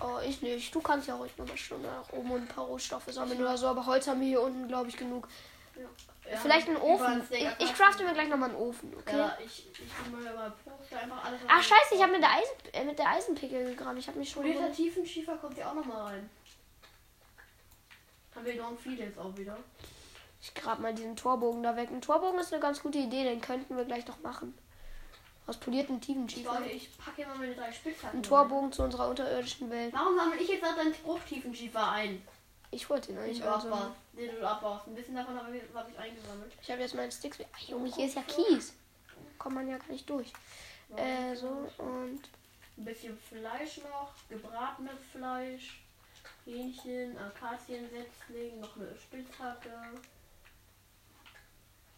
Oh, 0.00 0.18
ich 0.26 0.40
nicht. 0.40 0.74
Du 0.74 0.80
kannst 0.80 1.08
ja 1.08 1.14
ruhig 1.14 1.36
noch 1.36 1.46
eine 1.46 1.56
Stunde 1.56 1.88
nach 1.88 2.10
oben 2.12 2.30
und 2.30 2.42
ein 2.42 2.48
paar 2.48 2.64
Rohstoffe 2.64 3.12
sammeln 3.12 3.40
oder 3.40 3.56
so. 3.56 3.66
Aber 3.66 3.84
Holz 3.84 4.06
haben 4.08 4.20
wir 4.20 4.28
hier 4.28 4.40
unten, 4.40 4.66
glaube 4.66 4.88
ich, 4.88 4.96
genug. 4.96 5.28
Ja, 6.30 6.36
Vielleicht 6.38 6.68
einen 6.68 6.76
Ofen. 6.78 7.22
Ich, 7.30 7.46
ich 7.58 7.74
crafte 7.74 8.04
mir 8.04 8.12
gleich 8.12 8.28
nochmal 8.28 8.50
einen 8.50 8.58
Ofen, 8.58 8.94
okay? 8.96 9.18
Ja, 9.18 9.36
ich, 9.44 9.68
ich 9.72 10.10
mal 10.10 10.52
alles. 11.24 11.40
Ach 11.48 11.62
scheiße, 11.62 11.94
ich 11.94 12.02
habe 12.02 12.12
mit 12.12 12.22
der 12.22 12.30
Eisen 12.30 12.74
äh, 12.74 12.84
mit 12.84 12.98
der 12.98 13.08
Eisenpickel 13.08 13.74
gegraben. 13.74 13.98
Ich 13.98 14.06
habe 14.06 14.18
mich 14.18 14.30
schon. 14.30 14.42
Polierter 14.42 14.60
gewundert. 14.60 14.76
Tiefenschiefer 14.76 15.36
kommt 15.36 15.58
ja 15.58 15.70
auch 15.70 15.74
nochmal 15.74 16.12
rein. 16.12 16.30
Haben 18.34 18.46
wir 18.46 18.56
noch 18.56 18.78
viele 18.78 19.04
jetzt 19.04 19.18
auch 19.18 19.36
wieder. 19.36 19.56
Ich 20.42 20.54
grab 20.54 20.78
mal 20.78 20.94
diesen 20.94 21.16
Torbogen 21.16 21.62
da 21.62 21.76
weg. 21.76 21.90
Ein 21.90 22.00
Torbogen 22.00 22.40
ist 22.40 22.52
eine 22.52 22.62
ganz 22.62 22.82
gute 22.82 22.98
Idee, 22.98 23.24
den 23.24 23.40
könnten 23.40 23.76
wir 23.76 23.84
gleich 23.84 24.06
noch 24.06 24.20
machen. 24.20 24.56
Aus 25.46 25.56
polierten 25.58 25.96
Ich, 25.96 26.06
Tiefenschiefer. 26.06 26.50
wollte, 26.54 26.70
ich 26.70 26.96
packe 26.96 27.16
hier 27.16 27.26
mal 27.26 27.36
meine 27.38 27.54
drei 27.54 27.72
Spitzhacken. 27.72 28.20
Ein 28.20 28.22
rein. 28.22 28.22
Torbogen 28.22 28.72
zu 28.72 28.82
unserer 28.84 29.08
unterirdischen 29.08 29.68
Welt. 29.70 29.92
Warum 29.92 30.16
sammle 30.16 30.36
ich 30.40 30.48
jetzt 30.48 30.64
auch 30.64 30.76
deinen 30.76 30.92
Bruchtiefenschiefer 30.92 31.90
ein? 31.90 32.22
Ich 32.70 32.88
wollte 32.88 33.10
ihn 33.10 33.16
Den 33.16 33.24
eigentlich 33.24 33.44
also. 33.44 33.68
abbaust. 33.68 33.90
Den 34.12 34.34
du 34.36 34.48
abbaust. 34.48 34.86
Ein 34.86 34.94
bisschen 34.94 35.16
davon 35.16 35.36
habe 35.36 35.56
ich, 35.56 35.62
hab 35.74 35.90
ich 35.90 35.98
eingesammelt. 35.98 36.52
Ich 36.62 36.70
habe 36.70 36.80
jetzt 36.80 36.94
meinen 36.94 37.10
Sticks. 37.10 37.38
Ach, 37.52 37.68
Junge, 37.68 37.92
hier 37.92 38.06
ist 38.06 38.14
ja 38.14 38.22
Kies. 38.22 38.74
Kommt 39.38 39.56
man 39.56 39.68
ja 39.68 39.76
gar 39.76 39.88
nicht 39.88 40.08
durch. 40.08 40.32
Äh, 40.96 41.34
so 41.34 41.48
und. 41.78 42.20
Ein 42.76 42.84
bisschen 42.84 43.18
Fleisch 43.18 43.78
noch, 43.78 44.12
gebratenes 44.28 45.00
Fleisch, 45.12 45.82
Hähnchen, 46.44 47.16
Akaziensetzling, 47.18 48.60
noch 48.60 48.76
eine 48.76 48.96
Spitzhacke, 48.96 49.70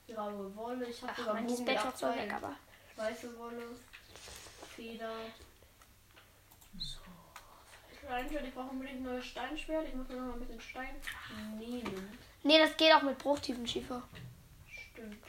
graue 0.09 0.57
Wolle. 0.57 0.87
Ich 0.87 1.03
habe 1.03 1.15
sogar 1.17 1.37
Bogen 1.43 1.79
auch 1.79 1.97
so 1.97 2.09
weg, 2.09 2.33
aber. 2.33 2.57
Weiße 2.97 3.39
Wolle, 3.39 3.63
Feder. 4.77 5.13
Steinschwert, 8.05 8.45
ich 8.47 8.55
brauche 8.55 8.71
unbedingt 8.71 9.01
ein 9.01 9.05
neues 9.05 9.25
Steinschwert. 9.25 9.89
Ich 9.89 9.95
muss 9.95 10.09
mir 10.09 10.17
noch 10.17 10.27
mal 10.27 10.33
ein 10.35 10.41
bisschen 10.41 10.61
Stein 10.61 11.01
nehmen. 11.59 12.19
Nee, 12.43 12.59
das 12.59 12.77
geht 12.77 12.93
auch 12.93 13.03
mit 13.03 13.17
Bruchtiefenschiefer. 13.19 14.03
Stimmt. 14.67 15.25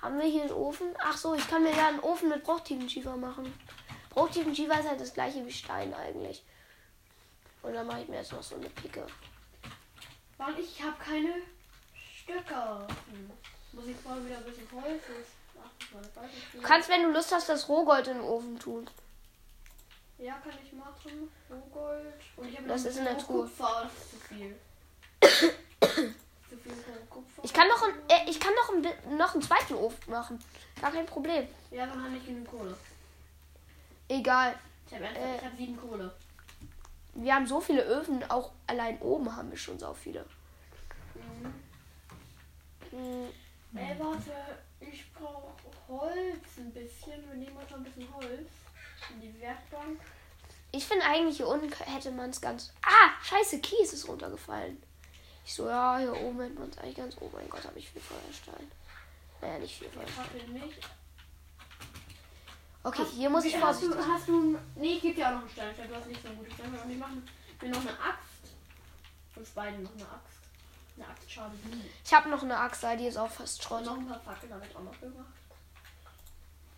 Haben 0.00 0.18
wir 0.18 0.26
hier 0.26 0.42
einen 0.42 0.52
Ofen? 0.52 0.94
Ach 1.00 1.16
so, 1.16 1.34
ich 1.34 1.46
kann 1.46 1.62
mir 1.62 1.76
ja 1.76 1.88
einen 1.88 2.00
Ofen 2.00 2.30
mit 2.30 2.42
Bruchtiefenschiefer 2.42 3.16
machen. 3.16 3.52
Bruchtiefenschiefer 4.10 4.80
ist 4.80 4.88
halt 4.88 5.00
das 5.00 5.12
gleiche 5.12 5.44
wie 5.44 5.52
Stein 5.52 5.92
eigentlich. 5.92 6.42
Und 7.68 7.74
dann 7.74 7.86
mache 7.86 8.00
ich 8.00 8.08
mir 8.08 8.16
jetzt 8.16 8.32
noch 8.32 8.42
so 8.42 8.54
eine 8.54 8.70
Picke. 8.70 9.06
Weil 10.38 10.58
ich 10.58 10.82
habe 10.82 10.96
keine 10.98 11.34
Stöcker. 11.94 12.86
Hm. 13.10 13.30
Muss 13.72 13.86
ich 13.86 13.96
vorher 13.96 14.24
wieder 14.24 14.38
ein 14.38 14.44
bisschen 14.44 14.66
Holz. 14.72 15.02
Du 16.54 16.62
kannst, 16.62 16.88
wenn 16.88 17.02
du 17.02 17.10
Lust 17.12 17.30
hast, 17.30 17.48
das 17.50 17.68
Rohgold 17.68 18.06
in 18.08 18.14
den 18.14 18.22
Ofen 18.22 18.58
tun. 18.58 18.88
Ja, 20.16 20.38
kann 20.38 20.52
ich 20.64 20.72
machen. 20.72 21.30
Rohgold. 21.50 22.14
Und 22.36 22.48
ich 22.48 22.56
habe 22.56 22.68
Das 22.68 22.84
ist 22.86 22.96
in 22.96 23.04
der 23.04 23.18
Truhe. 23.18 23.42
Kupfer. 23.46 23.82
Das 23.84 23.92
ist 23.92 24.10
zu 24.10 24.16
viel. 24.28 24.56
zu 25.20 26.56
viel 26.56 26.72
Roh- 26.72 27.06
Kupfer. 27.10 27.42
Ich 27.44 27.52
kann 27.52 27.68
noch, 27.68 27.82
ein, 27.82 27.92
äh, 28.08 28.30
ich 28.30 28.40
kann 28.40 28.54
noch, 28.54 28.72
ein, 28.72 29.16
noch 29.18 29.34
einen 29.34 29.42
zweiten 29.42 29.74
Ofen 29.74 30.10
machen. 30.10 30.42
Gar 30.80 30.92
kein 30.92 31.04
Problem. 31.06 31.46
Ja, 31.70 31.84
dann 31.86 32.02
habe 32.02 32.16
ich 32.16 32.24
genug 32.24 32.48
Kohle. 32.50 32.74
Egal. 34.08 34.54
Ich 34.86 34.94
habe 34.94 35.04
Äh. 35.04 35.38
hab 35.44 35.54
sieben 35.58 35.76
Kohle. 35.76 36.14
Wir 37.20 37.34
haben 37.34 37.46
so 37.46 37.60
viele 37.60 37.82
Öfen, 37.82 38.22
auch 38.30 38.52
allein 38.66 38.98
oben 39.00 39.34
haben 39.34 39.50
wir 39.50 39.58
schon 39.58 39.78
so 39.78 39.92
viele. 39.92 40.24
Mhm. 41.14 41.54
Hm, 42.90 43.28
Ey, 43.74 43.98
warte. 43.98 44.32
Ich 44.80 45.12
brauche 45.12 45.52
Holz 45.88 46.58
ein 46.58 46.72
bisschen. 46.72 47.28
Wir 47.28 47.34
nehmen 47.34 47.56
uns 47.56 47.72
ein 47.72 47.82
bisschen 47.82 48.06
Holz. 48.14 48.48
In 49.12 49.20
die 49.20 49.40
Werkbank. 49.40 50.00
Ich 50.70 50.86
finde 50.86 51.04
eigentlich 51.04 51.38
hier 51.38 51.48
unten 51.48 51.72
hätte 51.72 52.10
man 52.12 52.30
es 52.30 52.40
ganz. 52.40 52.72
Ah, 52.82 53.10
scheiße, 53.22 53.60
Kies 53.60 53.92
ist 53.92 54.06
runtergefallen. 54.06 54.80
Ich 55.44 55.54
so, 55.54 55.68
ja, 55.68 55.98
hier 55.98 56.14
oben 56.20 56.40
hätte 56.40 56.58
man 56.58 56.70
es 56.70 56.78
eigentlich 56.78 56.96
ganz. 56.96 57.16
Oh 57.20 57.30
mein 57.32 57.48
Gott, 57.48 57.64
habe 57.64 57.78
ich 57.78 57.90
viel 57.90 58.02
Feuerstein. 58.02 58.70
Naja, 59.40 59.58
nicht 59.58 59.78
viel 59.78 59.88
Ich 59.88 59.94
Feuerstein. 59.94 60.62
Okay, 62.82 63.02
Hast- 63.02 63.12
hier 63.12 63.28
muss 63.30 63.44
ich 63.44 63.54
hast 63.56 63.62
vorsichtig 63.62 63.96
du, 64.00 64.06
hast 64.12 64.28
du. 64.28 64.58
Nee, 64.76 64.94
ich 64.94 65.02
gebe 65.02 65.14
dir 65.16 65.26
auch 65.28 65.32
noch 65.32 65.40
einen 65.40 65.50
Steinschwert. 65.50 65.90
Du 65.90 65.94
hast 65.96 66.06
nicht 66.06 66.22
so 66.22 66.28
ein 66.28 66.36
gutes 66.38 66.54
Steinschwert. 66.54 66.84
Und 66.84 66.90
ich 66.92 66.98
mache 66.98 67.10
mir 67.62 67.68
noch 67.70 67.80
eine 67.80 67.90
Axt. 67.90 68.56
Uns 69.36 69.50
beiden 69.50 69.82
noch 69.82 69.92
eine 69.92 70.02
Axt. 70.04 70.38
Eine 70.96 71.08
Axt 71.08 71.30
schadet 71.30 71.66
nie. 71.66 71.84
Ich 72.04 72.14
habe 72.14 72.28
noch 72.28 72.42
eine 72.42 72.56
Axt, 72.58 72.82
da, 72.82 72.96
die 72.96 73.06
ist 73.06 73.16
auch 73.16 73.30
fast 73.30 73.62
Schrott. 73.62 73.84
noch 73.84 73.96
ein 73.98 74.06
paar 74.08 74.20
Fackeln 74.20 74.52
habe 74.54 74.64
ich 74.66 74.74
auch 74.76 74.82
noch 74.82 74.98
gemacht. 75.00 75.26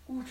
Gut. 0.06 0.26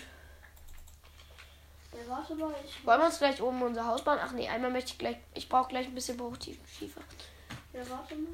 Ja, 1.92 1.98
warte 2.08 2.34
mal, 2.36 2.54
ich. 2.64 2.84
Wollen 2.86 3.00
wir 3.00 3.06
uns 3.06 3.18
gleich 3.18 3.40
oben 3.42 3.62
unser 3.62 3.84
Haus 3.86 4.04
bauen? 4.04 4.18
Ach 4.22 4.32
nee, 4.32 4.48
einmal 4.48 4.70
möchte 4.70 4.92
ich 4.92 4.98
gleich. 4.98 5.16
Ich 5.34 5.48
brauche 5.48 5.68
gleich 5.70 5.86
ein 5.86 5.94
bisschen 5.94 6.16
Bruchtiefenschiefer. 6.16 7.00
Ja, 7.72 7.80
warte 7.88 8.14
mal. 8.16 8.32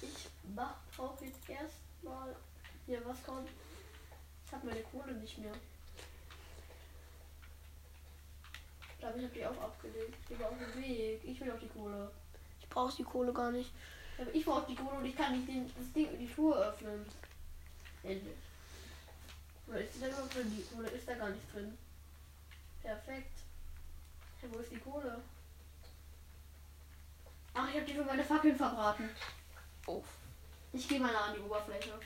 Ich 0.00 0.28
mach 0.54 0.74
brauche 0.96 1.24
jetzt 1.24 1.48
erstmal. 1.48 2.34
Hier, 2.86 3.02
was 3.06 3.22
kommt? 3.24 3.48
Ich 4.46 4.52
habe 4.52 4.66
meine 4.66 4.82
Kohle 4.82 5.12
nicht 5.14 5.36
mehr. 5.38 5.52
Ich 9.02 9.08
glaube, 9.08 9.18
ich 9.18 9.24
habe 9.24 9.34
die 9.34 9.46
auch 9.46 9.64
abgelegt. 9.64 10.14
Die 10.30 10.38
war 10.38 10.48
auf 10.48 10.58
dem 10.58 10.80
Weg. 10.80 11.20
Ich 11.24 11.40
will 11.40 11.50
auch 11.50 11.58
die 11.58 11.66
Kohle. 11.66 12.08
Ich 12.60 12.68
brauche 12.68 12.96
die 12.96 13.02
Kohle 13.02 13.32
gar 13.32 13.50
nicht. 13.50 13.72
Aber 14.16 14.32
ich 14.32 14.44
brauche 14.44 14.64
die 14.68 14.76
Kohle 14.76 14.98
und 14.98 15.04
ich 15.04 15.16
kann 15.16 15.32
nicht 15.32 15.48
den, 15.48 15.66
das 15.76 15.92
Ding, 15.92 16.16
die 16.16 16.32
Truhe 16.32 16.54
öffnen. 16.54 17.04
Endlich. 18.04 18.36
Oder 19.66 19.80
ist 19.80 20.00
da 20.00 20.06
überhaupt 20.06 20.36
drin? 20.36 20.56
Die 20.56 20.62
Kohle 20.72 20.88
ist 20.88 21.08
da 21.08 21.14
gar 21.14 21.30
nicht 21.30 21.52
drin. 21.52 21.76
Perfekt. 22.80 23.40
Ja, 24.40 24.48
wo 24.52 24.58
ist 24.60 24.70
die 24.70 24.78
Kohle? 24.78 25.20
Ach, 27.54 27.68
ich 27.70 27.74
habe 27.74 27.86
die 27.86 27.94
für 27.94 28.04
meine 28.04 28.22
Fackeln 28.22 28.54
verbraten. 28.54 29.10
Oh. 29.88 30.04
Ich 30.72 30.88
gehe 30.88 31.00
mal 31.00 31.16
an 31.16 31.34
die 31.34 31.40
Oberfläche. 31.40 31.98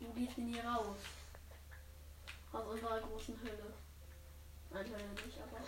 Wo 0.00 0.12
geht's 0.12 0.34
denn 0.34 0.48
hier 0.48 0.64
raus? 0.64 0.98
Aus 2.52 2.66
unserer 2.66 3.00
großen 3.00 3.38
Hülle. 3.40 3.72
Nein, 4.70 4.84
Hülle 4.84 5.26
nicht, 5.26 5.38
aber. 5.40 5.58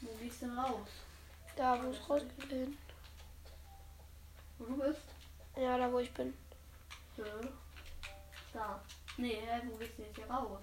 Wo 0.00 0.14
geht's 0.18 0.40
denn 0.40 0.58
raus? 0.58 0.88
Da, 1.54 1.82
wo 1.82 1.90
ich 1.90 2.08
raus 2.08 2.22
bin. 2.48 2.76
Wo 4.58 4.64
du 4.64 4.76
bist? 4.78 5.02
Ja, 5.56 5.76
da, 5.78 5.92
wo 5.92 5.98
ich 5.98 6.12
bin. 6.12 6.34
Hä? 7.16 7.22
Da. 8.52 8.80
Nee, 9.16 9.40
hä, 9.46 9.62
wo 9.66 9.76
geht's 9.76 9.96
denn 9.96 10.06
jetzt 10.06 10.16
hier 10.16 10.30
raus? 10.30 10.60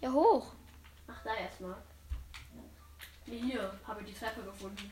Ja, 0.00 0.12
hoch. 0.12 0.52
Ach, 1.06 1.22
da 1.22 1.34
erstmal. 1.34 1.76
Nee, 3.26 3.38
hier 3.38 3.72
habe 3.86 4.02
ich 4.02 4.08
die 4.08 4.14
Treppe 4.14 4.42
gefunden. 4.42 4.90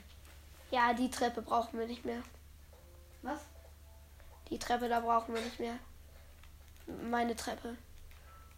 Ja, 0.71 0.95
die 0.95 1.11
Treppe 1.11 1.42
brauchen 1.42 1.78
wir 1.78 1.87
nicht 1.87 2.04
mehr. 2.04 2.23
Was? 3.21 3.40
Die 4.49 4.59
Treppe, 4.59 4.88
da 4.88 5.00
brauchen 5.00 5.35
wir 5.35 5.42
nicht 5.42 5.61
mehr. 5.61 5.78
Meine 6.87 7.37
Treppe. 7.37 7.76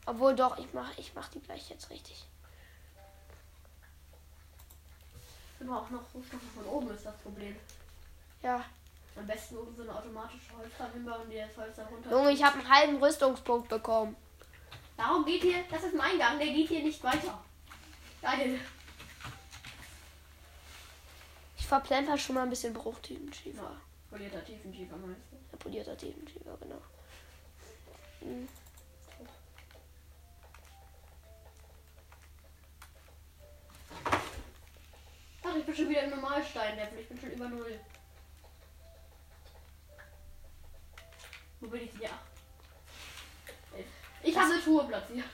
Obwohl 0.06 0.34
doch, 0.36 0.58
ich 0.58 0.72
mach, 0.72 0.96
ich 0.98 1.14
mach 1.14 1.28
die 1.28 1.40
gleich 1.40 1.70
jetzt 1.70 1.90
richtig. 1.90 2.26
Wir 5.58 5.66
brauchen 5.68 5.94
noch 5.94 6.02
Rohstoffe 6.14 6.42
von 6.54 6.66
oben, 6.66 6.90
ist 6.90 7.06
das 7.06 7.16
Problem. 7.18 7.56
Ja. 8.42 8.64
Am 9.16 9.26
besten 9.26 9.56
oben 9.56 9.74
so 9.76 9.82
eine 9.82 9.94
automatische 9.94 10.56
Holzfarm 10.58 10.92
hinbauen, 10.92 11.30
die 11.30 11.36
das 11.36 11.56
Holz 11.56 11.76
da 11.76 11.86
runter. 11.86 12.10
Junge, 12.10 12.32
ich 12.32 12.42
habe 12.42 12.58
einen 12.58 12.68
halben 12.68 13.02
Rüstungspunkt 13.02 13.68
bekommen. 13.68 14.16
Darum 14.96 15.24
geht 15.24 15.42
hier, 15.42 15.64
das 15.70 15.84
ist 15.84 15.94
mein 15.94 16.18
Gang, 16.18 16.38
der 16.38 16.48
geht 16.48 16.68
hier 16.68 16.82
nicht 16.82 17.02
weiter. 17.02 17.42
Geil. 18.20 18.60
Ich 21.56 21.66
verplemper 21.66 22.18
schon 22.18 22.34
mal 22.34 22.42
ein 22.42 22.50
bisschen 22.50 22.74
Bruchtiefenschiefer. 22.74 23.72
Polierter 24.10 24.44
Tiefenschiefer 24.44 24.96
meinst 24.96 25.22
du? 25.30 25.36
Ja, 25.36 25.58
polierter 25.58 25.96
Tiefenschiefer, 25.96 26.56
genau. 26.60 26.80
Hm. 28.20 28.48
Ach, 35.54 35.58
ich 35.58 35.66
bin 35.66 35.76
schon 35.76 35.88
wieder 35.88 36.02
im 36.02 36.10
Normalsteinlevel. 36.10 36.98
Ich 36.98 37.08
bin 37.08 37.20
schon 37.20 37.30
über 37.30 37.48
Null. 37.48 37.78
Wo 41.60 41.68
bin 41.68 41.82
ich 41.82 41.90
denn? 41.92 42.02
Ja. 42.02 42.10
Ich 44.22 44.36
habe 44.36 44.52
eine 44.52 44.62
Truhe 44.62 44.84
platziert. 44.84 45.26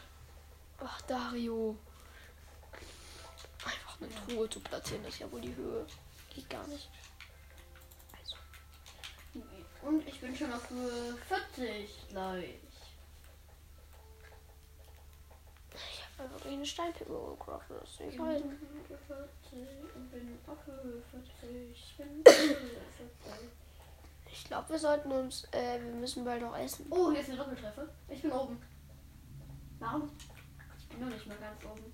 Ach, 0.79 1.01
Dario. 1.03 1.79
Einfach 3.65 4.01
eine 4.01 4.11
Truhe 4.27 4.51
zu 4.51 4.61
platzieren, 4.61 5.03
das 5.05 5.15
ist 5.15 5.21
ja 5.21 5.33
wohl 5.33 5.41
die 5.41 5.55
Höhe. 5.55 5.87
Geht 6.35 6.51
gar 6.51 6.67
nicht. 6.67 6.91
Also, 8.13 8.37
Und 9.83 10.07
ich 10.07 10.21
bin 10.21 10.37
schon 10.37 10.53
auf 10.53 10.69
Höhe 10.69 11.17
40 11.29 12.09
gleich. 12.09 12.45
ich 12.53 12.59
habe 12.59 12.59
einfach 12.59 12.59
eine 12.59 12.99
Steinpicke 14.71 14.99
gecraftet. 15.31 15.79
Das 15.79 15.81
sehe 15.81 15.91
Ich 15.91 16.01
ich 16.01 16.07
bin 16.07 16.10
40 19.07 19.95
und 19.95 20.11
bin 20.11 20.39
auf 20.47 20.67
Höhe 20.67 21.03
40. 21.11 21.71
Ich 21.71 21.99
Höhe 21.99 22.15
40. 22.25 23.07
Ich 24.33 24.45
glaube, 24.45 24.69
wir 24.71 24.79
sollten 24.79 25.11
uns, 25.11 25.45
äh, 25.53 25.81
wir 25.81 25.95
müssen 25.95 26.25
bald 26.25 26.43
noch 26.43 26.57
essen. 26.57 26.87
Oh, 26.91 27.11
hier 27.11 27.21
ist 27.21 27.29
eine 27.29 27.39
Doppeltreffer. 27.39 27.89
Ich 28.09 28.23
bin 28.23 28.33
oben. 28.33 28.63
Warum? 29.79 30.11
Ich 30.79 30.89
bin 30.89 31.01
noch 31.01 31.09
nicht 31.09 31.27
mal 31.27 31.37
ganz 31.39 31.65
oben. 31.65 31.93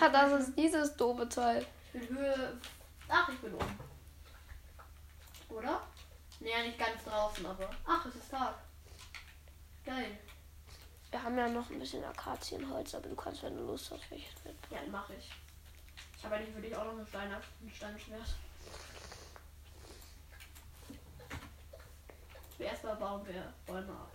Ja, 0.00 0.08
das 0.08 0.48
ist 0.48 0.56
dieses 0.56 0.96
doofe 0.96 1.28
Teil. 1.28 1.66
Ich 1.92 2.00
bin 2.00 2.16
Höhe. 2.16 2.58
Ach, 3.08 3.28
ich 3.28 3.38
bin 3.38 3.54
oben. 3.54 3.78
draußen 7.08 7.46
aber. 7.46 7.70
Ach, 7.86 8.06
es 8.06 8.14
ist 8.16 8.30
Tag. 8.30 8.54
Geil. 9.84 10.18
Wir 11.10 11.22
haben 11.22 11.38
ja 11.38 11.48
noch 11.48 11.70
ein 11.70 11.78
bisschen 11.78 12.04
Akazienholz, 12.04 12.94
aber 12.94 13.08
du 13.08 13.16
kannst, 13.16 13.42
wenn 13.42 13.56
du 13.56 13.64
Lust 13.64 13.90
hast, 13.90 14.10
welches 14.10 14.34
Ja, 14.70 14.78
mache 14.90 15.14
ich. 15.14 15.30
Ich 16.16 16.24
habe 16.24 16.34
eigentlich 16.34 16.54
für 16.54 16.60
dich 16.60 16.76
auch 16.76 16.84
noch 16.84 16.98
ein, 16.98 17.06
Stein, 17.06 17.32
ein 17.32 17.72
Steinschwert. 17.72 18.36
Erstmal 22.58 22.96
bauen 22.96 23.26
wir 23.26 23.54
Bäume 23.66 23.92
ab. 23.92 24.10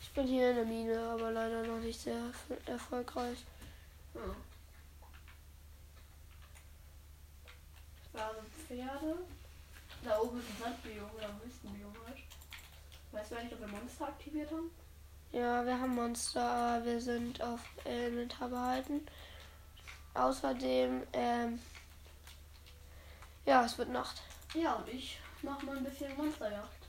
Ich 0.00 0.10
bin 0.12 0.26
hier 0.26 0.50
in 0.50 0.56
der 0.56 0.64
Mine, 0.64 1.08
aber 1.10 1.32
leider 1.32 1.62
noch 1.64 1.80
nicht 1.80 2.00
sehr 2.00 2.22
erfolgreich. 2.66 3.44
Hm. 4.14 4.36
Da 8.12 8.30
sind 8.32 8.48
Pferde. 8.66 9.16
Da 10.04 10.18
oben 10.20 10.38
ist 10.38 10.48
ein 10.48 10.56
Sandbiom 10.62 11.10
oder 11.10 11.28
ein 11.28 11.40
Wüstenbiom 11.42 11.92
halt. 12.06 12.18
Weißt 13.14 13.30
du 13.30 13.36
eigentlich, 13.36 13.52
ob 13.54 13.60
wir 13.60 13.68
Monster 13.68 14.08
aktiviert 14.08 14.50
haben? 14.50 14.72
Ja, 15.30 15.64
wir 15.64 15.78
haben 15.78 15.94
Monster, 15.94 16.84
wir 16.84 17.00
sind 17.00 17.40
auf 17.40 17.60
Inventar 17.84 18.48
behalten. 18.48 19.06
Außerdem, 20.14 21.04
ähm, 21.12 21.60
ja, 23.46 23.64
es 23.64 23.78
wird 23.78 23.90
Nacht. 23.90 24.20
Ja, 24.54 24.74
und 24.74 24.88
ich 24.88 25.20
mach 25.42 25.62
mal 25.62 25.76
ein 25.76 25.84
bisschen 25.84 26.16
Monsterjagd. 26.16 26.88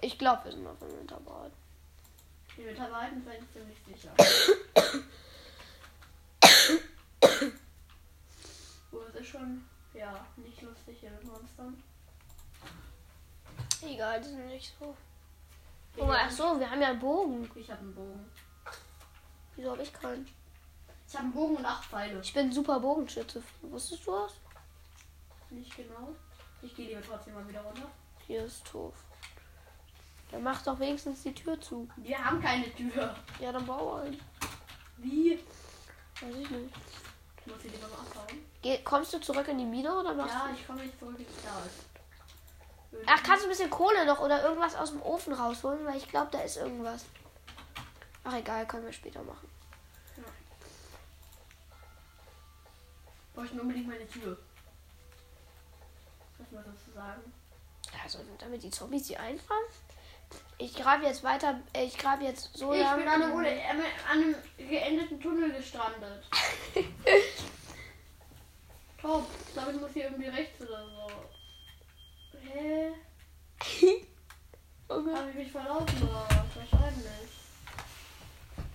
Ich 0.00 0.18
glaube, 0.18 0.46
wir 0.46 0.52
sind 0.52 0.66
auf 0.66 0.82
Inventar 0.82 1.20
behalten. 1.20 1.56
Inventar 2.56 2.88
behalten 2.88 3.22
bin 3.22 3.34
ich 3.40 3.52
ziemlich 3.52 3.78
sicher. 3.86 4.12
oh, 8.90 9.02
es 9.08 9.14
ist 9.20 9.28
schon, 9.28 9.64
ja, 9.94 10.26
nicht 10.36 10.62
lustig 10.62 10.96
hier 10.98 11.12
mit 11.12 11.22
Monstern. 11.24 11.80
Egal, 13.82 14.20
die 14.20 14.28
sind 14.28 14.46
nicht 14.46 14.74
so. 14.78 14.94
Oh, 15.98 16.10
ach 16.10 16.30
so, 16.30 16.58
wir 16.58 16.70
haben 16.70 16.80
ja 16.82 16.88
einen 16.88 16.98
Bogen. 17.00 17.50
Ich 17.54 17.70
habe 17.70 17.80
einen 17.80 17.94
Bogen. 17.94 18.30
Wieso 19.54 19.70
habe 19.72 19.82
ich 19.82 19.92
keinen? 19.92 20.26
Ich 21.08 21.14
habe 21.14 21.24
einen 21.24 21.32
Bogen 21.32 21.56
und 21.56 21.64
acht 21.64 21.84
Pfeile. 21.84 22.20
Ich 22.20 22.32
bin 22.34 22.52
super 22.52 22.80
Bogenschütze. 22.80 23.42
Wusstest 23.62 24.06
du 24.06 24.10
das? 24.12 24.32
Nicht 25.50 25.74
genau. 25.76 26.14
Ich 26.62 26.74
gehe 26.74 26.88
lieber 26.88 27.02
trotzdem 27.02 27.34
mal 27.34 27.46
wieder 27.48 27.60
runter. 27.62 27.88
Hier 28.26 28.44
ist 28.44 28.62
doof. 28.72 28.94
Dann 30.32 30.42
mach 30.42 30.60
doch 30.62 30.78
wenigstens 30.80 31.22
die 31.22 31.32
Tür 31.32 31.58
zu. 31.60 31.88
Wir 31.96 32.22
haben 32.22 32.42
keine 32.42 32.74
Tür. 32.74 33.14
Ja, 33.40 33.52
dann 33.52 33.64
bau 33.64 33.94
ein. 34.02 34.20
Wie? 34.96 35.38
Weiß 36.20 36.34
ich 36.34 36.50
nicht. 36.50 36.74
Ich 37.40 37.46
muss 37.52 37.62
lieber 37.62 37.86
mal 37.88 38.00
abhauen. 38.00 38.38
Geh, 38.60 38.78
kommst 38.82 39.14
du 39.14 39.20
zurück 39.20 39.46
in 39.48 39.58
die 39.58 39.64
Mine 39.64 39.96
oder 39.96 40.12
machst 40.14 40.34
Ja, 40.34 40.48
du? 40.48 40.54
ich 40.54 40.66
komme 40.66 40.82
nicht 40.82 40.98
zurück 40.98 41.18
ins 41.18 41.40
Start. 41.40 41.70
Ach, 43.06 43.22
kannst 43.22 43.42
du 43.42 43.46
ein 43.46 43.50
bisschen 43.50 43.70
Kohle 43.70 44.04
noch 44.04 44.20
oder 44.20 44.42
irgendwas 44.42 44.74
aus 44.74 44.90
dem 44.90 45.02
Ofen 45.02 45.32
rausholen? 45.32 45.86
Weil 45.86 45.96
ich 45.96 46.08
glaube, 46.08 46.28
da 46.32 46.40
ist 46.40 46.56
irgendwas. 46.56 47.04
Ach, 48.24 48.34
egal, 48.34 48.66
können 48.66 48.84
wir 48.84 48.92
später 48.92 49.22
machen. 49.22 49.48
Bräuchten 53.34 53.60
unbedingt 53.60 53.86
meine 53.86 54.08
Tür. 54.08 54.36
Was 56.38 56.50
man 56.50 56.64
dazu 56.64 56.90
sagen? 56.92 57.32
Also, 58.02 58.18
damit 58.38 58.62
die 58.62 58.70
Zombies 58.70 59.06
sie 59.06 59.16
einfangen. 59.16 59.66
Ich 60.58 60.74
grabe 60.74 61.04
jetzt 61.04 61.22
weiter. 61.22 61.60
Ich 61.76 61.96
grabe 61.98 62.24
jetzt 62.24 62.56
so 62.56 62.72
ich 62.72 62.80
lange. 62.80 63.02
bin 63.02 63.08
an 63.08 63.22
einem, 63.22 63.36
an 63.36 63.84
einem 64.10 64.34
geendeten 64.56 65.20
Tunnel 65.20 65.52
gestrandet. 65.52 66.24
Top. 69.00 69.26
Ich 69.46 69.52
glaube, 69.52 69.72
ich 69.72 69.80
muss 69.80 69.90
hier 69.92 70.04
irgendwie 70.04 70.28
rechts 70.28 70.60
oder 70.62 70.84
so. 70.84 71.10
Hä? 72.52 72.92
Oh 74.88 75.02
Gott. 75.02 75.16
Habe 75.16 75.30
ich 75.30 75.36
mich 75.36 75.50
verlaufen 75.50 76.02
oder 76.04 76.24
was? 76.28 76.70
Wahrscheinlich. 76.70 77.30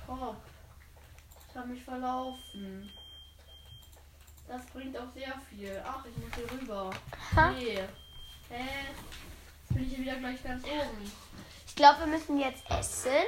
Top. 0.05 0.35
Ich 1.49 1.55
habe 1.55 1.67
mich 1.69 1.83
verlaufen. 1.83 2.91
Das 4.45 4.65
bringt 4.65 4.97
auch 4.97 5.09
sehr 5.13 5.33
viel. 5.49 5.81
Ach, 5.85 6.05
ich 6.05 6.17
muss 6.17 6.35
hier 6.35 6.51
rüber. 6.51 6.89
Ha? 7.33 7.51
Nee. 7.51 7.79
Hä? 8.49 8.65
Jetzt 8.89 9.73
bin 9.73 9.83
ich 9.83 9.89
hier 9.95 9.99
wieder 9.99 10.17
gleich 10.17 10.43
ganz 10.43 10.65
oben. 10.65 11.11
Ich 11.65 11.75
glaube, 11.77 11.99
wir 12.01 12.07
müssen 12.07 12.37
jetzt 12.37 12.69
essen. 12.69 13.23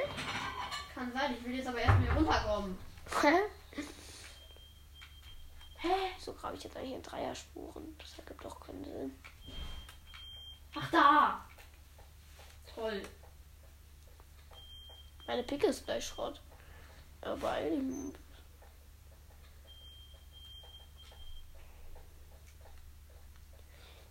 Kann 0.94 1.10
sein, 1.14 1.34
ich 1.38 1.44
will 1.44 1.54
jetzt 1.54 1.68
aber 1.68 1.78
erst 1.78 2.02
wieder 2.02 2.12
runterkommen. 2.12 2.78
Hä? 5.78 5.88
so 6.18 6.34
grabe 6.34 6.56
ich 6.56 6.64
jetzt 6.64 6.76
eigentlich 6.76 6.96
in 6.96 7.02
Dreierspuren. 7.02 7.96
Das 7.98 8.18
ergibt 8.18 8.44
doch 8.44 8.60
keinen 8.60 8.84
Sinn. 8.84 9.18
Ach 10.76 10.90
da! 10.90 11.44
Toll. 12.74 13.02
Meine 15.26 15.42
Picke 15.42 15.68
ist 15.68 15.84
gleich 15.84 16.04
Schrott. 16.06 16.40
Aber 17.22 17.50
eigentlich. 17.52 18.14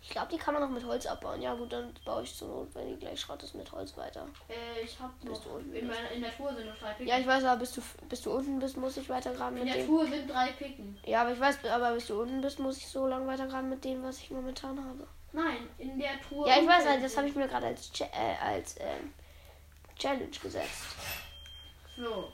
Ich 0.02 0.10
glaube, 0.10 0.28
die 0.32 0.36
kann 0.38 0.54
man 0.54 0.62
noch 0.62 0.70
mit 0.70 0.84
Holz 0.84 1.06
abbauen. 1.06 1.40
Ja, 1.40 1.54
gut, 1.54 1.72
dann 1.72 1.92
baue 2.04 2.22
ich 2.22 2.34
zur 2.36 2.46
Not, 2.48 2.74
wenn 2.74 2.88
die 2.88 2.96
gleich 2.98 3.18
Schrott 3.20 3.42
ist, 3.42 3.54
mit 3.54 3.70
Holz 3.72 3.96
weiter. 3.96 4.26
Äh, 4.48 4.82
ich 4.84 4.98
hab 5.00 5.10
Bist 5.20 5.32
noch 5.32 5.42
du 5.42 5.56
unten? 5.56 5.74
in, 5.74 5.86
meiner, 5.86 6.10
in 6.10 6.20
der 6.20 6.36
Truhe 6.36 6.54
sind 6.54 6.66
noch 6.66 6.76
drei 6.78 6.92
Picken. 6.92 7.08
Ja, 7.08 7.18
ich 7.18 7.26
weiß, 7.26 7.42
aber 7.44 7.60
bis 7.60 7.72
du, 7.72 7.82
bis 8.08 8.20
du 8.22 8.32
unten 8.32 8.58
bist, 8.60 8.76
muss 8.76 8.96
ich 8.96 9.08
weiter 9.08 9.32
graben 9.32 9.56
in 9.56 9.64
mit 9.64 9.74
der 9.74 9.82
dem. 9.82 9.86
Truhe 9.88 10.06
sind 10.06 10.30
drei 10.30 10.52
Picken. 10.52 10.98
Ja, 11.06 11.22
aber 11.22 11.32
ich 11.32 11.40
weiß, 11.40 11.64
aber 11.64 11.94
bis 11.94 12.06
du 12.06 12.20
unten 12.20 12.40
bist, 12.42 12.58
muss 12.58 12.76
ich 12.76 12.86
so 12.86 13.06
lange 13.06 13.26
weiter 13.26 13.46
graben 13.46 13.70
mit 13.70 13.82
dem, 13.84 14.02
was 14.02 14.18
ich 14.18 14.30
momentan 14.30 14.78
habe. 14.78 15.06
Nein, 15.34 15.68
in 15.78 15.98
der 15.98 16.20
Truhe. 16.20 16.48
Ja, 16.48 16.60
ich 16.60 16.68
weiß, 16.68 16.86
halt, 16.86 17.02
das 17.02 17.16
habe 17.16 17.26
ich 17.28 17.34
mir 17.34 17.48
gerade 17.48 17.66
als, 17.66 17.90
Cha- 17.92 18.08
äh, 18.12 18.36
als 18.40 18.76
ähm, 18.78 19.12
Challenge 19.98 20.28
gesetzt. 20.30 20.94
So. 21.96 22.32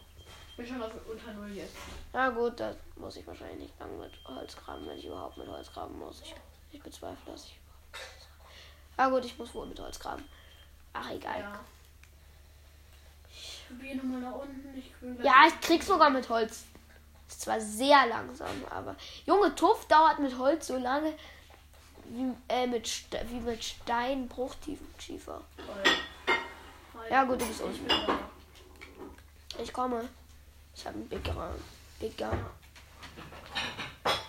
Ich 0.51 0.57
bin 0.57 0.67
schon 0.67 0.83
auf 0.83 0.93
unter 1.11 1.33
Null 1.33 1.51
jetzt. 1.53 1.75
Na 2.13 2.29
gut, 2.29 2.61
da 2.61 2.75
muss 2.97 3.17
ich 3.17 3.27
wahrscheinlich 3.27 3.61
nicht 3.61 3.81
lang 3.81 3.99
mit 3.99 4.13
Holz 4.27 4.55
graben, 4.55 4.87
wenn 4.87 4.99
ich 4.99 5.07
überhaupt 5.07 5.39
mit 5.39 5.49
Holz 5.49 5.73
graben 5.73 5.99
muss. 5.99 6.21
Ich, 6.23 6.35
ich 6.73 6.83
bezweifle, 6.83 7.33
dass 7.33 7.47
ich. 7.47 7.59
Na 8.99 9.09
gut, 9.09 9.25
ich 9.25 9.39
muss 9.39 9.55
wohl 9.55 9.65
mit 9.67 9.81
Holz 9.81 9.99
graben. 9.99 10.23
Ach, 10.93 11.11
egal. 11.11 11.41
Ja. 11.41 11.61
Ich 13.31 13.65
gehe 13.81 13.97
nochmal 13.97 14.21
nach 14.21 14.35
unten. 14.35 14.77
Ich 14.77 14.93
Ja, 15.25 15.47
ich 15.49 15.59
krieg 15.63 15.83
sogar 15.83 16.11
mit 16.11 16.29
Holz. 16.29 16.65
Ist 17.27 17.41
zwar 17.41 17.59
sehr 17.61 18.07
langsam, 18.09 18.63
aber. 18.69 18.95
Junge, 19.25 19.55
Tuff 19.55 19.87
dauert 19.87 20.19
mit 20.19 20.37
Holz 20.37 20.67
so 20.67 20.77
lange 20.77 21.15
wie, 22.11 22.35
äh, 22.49 22.67
mit, 22.67 22.87
Ste 22.87 23.21
wie 23.29 23.41
mit 23.41 23.63
Stein 23.63 24.29
Bruchtiefenschiefer. 24.29 25.41
Toll. 25.57 25.93
Hi. 26.95 27.11
Ja, 27.11 27.25
gut, 27.25 27.41
du 27.41 27.47
bist 27.47 27.63
da. 27.89 28.19
Ich 29.63 29.73
komme. 29.73 30.09
Ich 30.75 30.87
habe 30.87 30.97
einen 30.97 31.09
Big 31.09 31.25
Gun. 31.25 31.37
Big 31.99 32.17
Gun. 32.17 32.47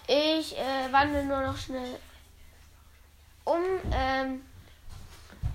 Ich 0.08 0.58
äh, 0.58 0.91
wandle 0.91 1.26
nur 1.26 1.41
noch 1.41 1.58
schnell 1.58 2.00
um. 3.46 3.62
Ähm, 3.91 4.41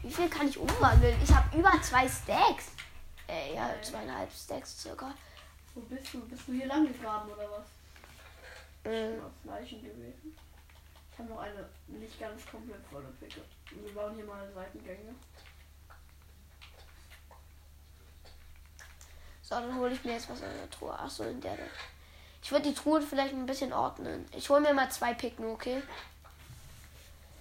wie 0.03 0.13
viel 0.13 0.29
kann 0.29 0.49
ich 0.49 0.59
umwandeln? 0.59 1.17
Ich 1.23 1.35
habe 1.35 1.57
über 1.57 1.71
zwei 1.83 2.09
Stacks. 2.09 2.71
Äh, 3.29 3.55
ja, 3.55 3.71
zweieinhalb 3.83 4.33
Stacks 4.33 4.83
circa. 4.83 5.13
Wo 5.75 5.81
bist 5.83 6.15
du? 6.15 6.21
Bist 6.27 6.43
du 6.47 6.53
hier 6.53 6.67
lang 6.67 6.87
gegraben 6.87 7.31
oder 7.31 7.49
was? 7.51 8.91
Äh, 8.91 9.19
Aus 9.19 9.33
Leichen 9.45 9.83
gewesen. 9.83 10.37
Ich 11.17 11.21
habe 11.21 11.31
noch 11.31 11.41
eine 11.41 11.67
nicht 11.87 12.21
ganz 12.21 12.45
komplett 12.45 12.85
volle 12.93 13.09
Picke. 13.19 13.41
Wir 13.71 13.95
bauen 13.95 14.15
hier 14.15 14.27
mal 14.27 14.47
Seitengänge. 14.53 15.15
so, 19.41 19.55
dann 19.55 19.75
hole 19.77 19.93
ich 19.93 20.05
mir 20.05 20.13
jetzt 20.13 20.29
was 20.29 20.43
in 20.43 20.55
der 20.55 20.69
Truhe. 20.69 20.95
Ach 20.95 21.09
so, 21.09 21.25
in 21.25 21.41
der. 21.41 21.57
Ich 22.43 22.53
würde 22.53 22.69
die 22.69 22.75
Truhe 22.75 23.01
vielleicht 23.01 23.33
ein 23.33 23.47
bisschen 23.47 23.73
ordnen. 23.73 24.29
Ich 24.37 24.51
hole 24.51 24.61
mir 24.61 24.75
mal 24.75 24.91
zwei 24.91 25.15
Picken, 25.15 25.47
okay? 25.47 25.83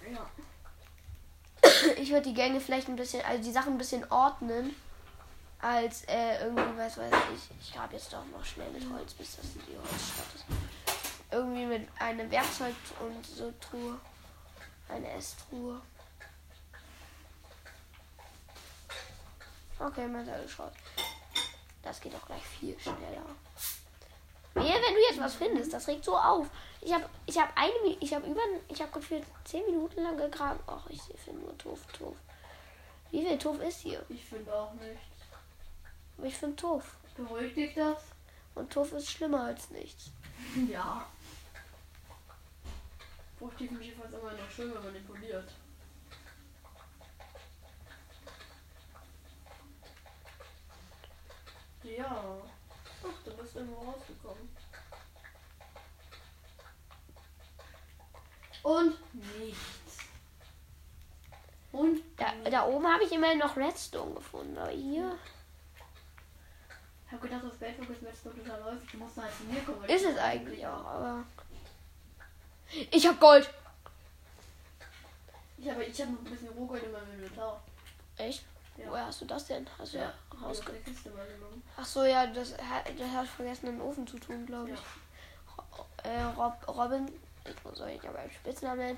Ja. 0.09 0.25
Ich 1.97 2.11
würde 2.11 2.29
die 2.29 2.33
Gänge 2.33 2.61
vielleicht 2.61 2.87
ein 2.87 2.95
bisschen, 2.95 3.25
also 3.25 3.43
die 3.43 3.51
Sachen 3.51 3.73
ein 3.73 3.77
bisschen 3.77 4.09
ordnen, 4.09 4.73
als 5.59 6.03
äh, 6.05 6.45
irgendwie, 6.45 6.77
was 6.77 6.97
weiß 6.97 7.13
ich. 7.33 7.49
Ich 7.59 7.73
grabe 7.73 7.95
jetzt 7.95 8.13
doch 8.13 8.25
noch 8.27 8.45
schnell 8.45 8.69
mit 8.71 8.89
Holz, 8.89 9.13
bis 9.15 9.35
das 9.35 9.45
die 9.53 9.75
Holzstadt 9.77 10.33
ist. 10.33 10.45
Irgendwie 11.35 11.65
mit 11.65 11.85
einem 11.99 12.31
Werkzeug 12.31 12.73
und 13.01 13.25
so 13.25 13.53
Truhe. 13.59 13.99
Eine 14.87 15.11
Esstruhe. 15.11 15.81
Okay, 19.77 20.07
man 20.07 20.25
hat 20.25 20.41
geschaut. 20.43 20.71
Das 21.83 21.99
geht 21.99 22.13
doch 22.13 22.25
gleich 22.25 22.41
viel 22.41 22.79
schneller. 22.79 23.25
Wehe, 24.53 24.75
wenn 24.75 24.93
du 24.93 25.01
jetzt 25.09 25.19
was 25.19 25.35
findest, 25.35 25.73
das 25.73 25.85
regt 25.89 26.05
so 26.05 26.17
auf. 26.17 26.47
Ich 26.79 26.93
habe 26.93 27.09
ich 27.25 27.37
hab 27.37 27.51
eine 27.57 27.97
ich 27.99 28.13
habe 28.13 28.27
über 28.27 28.39
ich 28.69 28.81
habe 28.81 28.93
gefühlt 28.93 29.25
10 29.43 29.65
Minuten 29.65 30.03
lang 30.03 30.15
gegraben. 30.15 30.61
Ach, 30.67 30.87
ich 30.89 31.01
finde 31.17 31.41
nur 31.41 31.57
Tuff, 31.57 31.85
Tuff. 31.87 32.15
Wie 33.11 33.25
viel 33.25 33.37
Tuff 33.37 33.59
ist 33.61 33.81
hier? 33.81 34.05
Ich 34.07 34.23
finde 34.23 34.55
auch 34.55 34.71
nichts. 34.75 35.01
Aber 36.17 36.27
ich 36.27 36.37
finde 36.37 36.55
Tuff. 36.55 36.95
Beruhigt 37.17 37.57
dich 37.57 37.73
das? 37.73 38.01
Und 38.53 38.71
Tuff 38.71 38.93
ist 38.93 39.11
schlimmer 39.11 39.43
als 39.43 39.69
nichts. 39.71 40.11
Ja. 40.71 41.05
Tiefenschiefer 43.57 44.05
ist 44.05 44.13
immer 44.13 44.31
noch 44.33 44.49
schön, 44.49 44.73
wenn 44.73 44.83
man 44.83 44.93
den 44.93 45.05
poliert. 45.05 45.49
Ja. 51.83 52.37
Ach, 53.03 53.23
du 53.23 53.37
bist 53.37 53.55
irgendwo 53.55 53.91
rausgekommen. 53.91 54.49
Und 58.63 58.95
nichts. 59.39 59.99
Und 61.71 62.01
Da, 62.17 62.49
da 62.49 62.65
oben 62.65 62.87
habe 62.91 63.03
ich 63.03 63.11
immerhin 63.11 63.37
noch 63.37 63.55
Redstone 63.55 64.15
gefunden, 64.15 64.57
aber 64.57 64.71
hier 64.71 65.17
Ich 67.05 67.11
hab 67.11 67.21
gedacht, 67.21 67.43
das 67.43 67.61
Weltflug 67.61 67.89
ist 67.89 68.23
total 68.23 68.63
häufig. 68.63 68.89
Du 68.91 68.97
musst 68.97 69.17
halt 69.17 69.31
zu 69.35 69.43
mir 69.43 69.61
kommen. 69.61 69.83
ist 69.85 70.05
es 70.05 70.17
eigentlich 70.17 70.65
auch, 70.65 70.85
aber. 70.85 71.25
Ich 72.91 73.07
hab 73.07 73.19
Gold! 73.19 73.49
Ich 75.57 75.69
habe 75.69 75.83
ich 75.83 76.01
hab 76.01 76.09
noch 76.09 76.19
ein 76.19 76.23
bisschen 76.25 76.49
Rohgold 76.49 76.83
in 76.83 76.91
meinem 76.91 77.11
Inventar. 77.13 77.61
Echt? 78.17 78.43
Ja. 78.77 78.85
Woher 78.89 79.05
hast 79.05 79.21
du 79.21 79.25
das 79.25 79.45
denn? 79.45 79.65
Hast 79.79 79.93
du 79.93 79.97
ja, 79.99 80.13
aus 80.31 80.41
rausge... 80.59 80.71
der 80.73 80.81
Kiste 80.81 81.09
mal 81.11 81.25
genommen. 81.25 81.63
Ach 81.77 81.85
so, 81.85 82.03
ja, 82.03 82.27
das, 82.27 82.53
hat- 82.57 82.87
das 82.99 83.09
hat 83.09 83.27
vergessen, 83.27 83.67
den 83.67 83.81
Ofen 83.81 84.05
zu 84.05 84.19
tun, 84.19 84.45
glaube 84.45 84.71
ich. 84.71 84.79
Ro- 85.57 85.85
Äh, 86.03 86.21
Rob, 86.37 86.55
Robin, 86.67 87.07
ich 87.45 87.77
soll 87.77 87.89
ich 87.89 88.07
aber 88.07 88.19
einen 88.19 88.31
Spitznamen 88.31 88.77
nennen, 88.79 88.97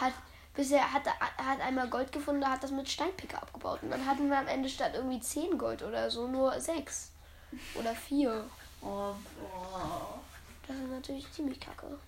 hat 0.00 0.12
bisher 0.54 0.90
hat, 0.92 1.06
hat 1.06 1.60
einmal 1.60 1.88
Gold 1.88 2.10
gefunden, 2.12 2.48
hat 2.48 2.62
das 2.64 2.70
mit 2.70 2.88
Steinpicker 2.88 3.40
abgebaut. 3.42 3.82
Und 3.82 3.90
dann 3.90 4.04
hatten 4.06 4.28
wir 4.30 4.38
am 4.38 4.48
Ende 4.48 4.68
statt 4.68 4.92
irgendwie 4.94 5.20
10 5.20 5.58
Gold 5.58 5.82
oder 5.82 6.10
so 6.10 6.26
nur 6.26 6.58
6. 6.58 7.12
Oder 7.74 7.94
4. 7.94 8.44
Oh, 8.82 8.86
boah. 9.38 10.18
Das 10.66 10.76
ist 10.76 10.88
natürlich 10.90 11.30
ziemlich 11.32 11.60
kacke. 11.60 11.98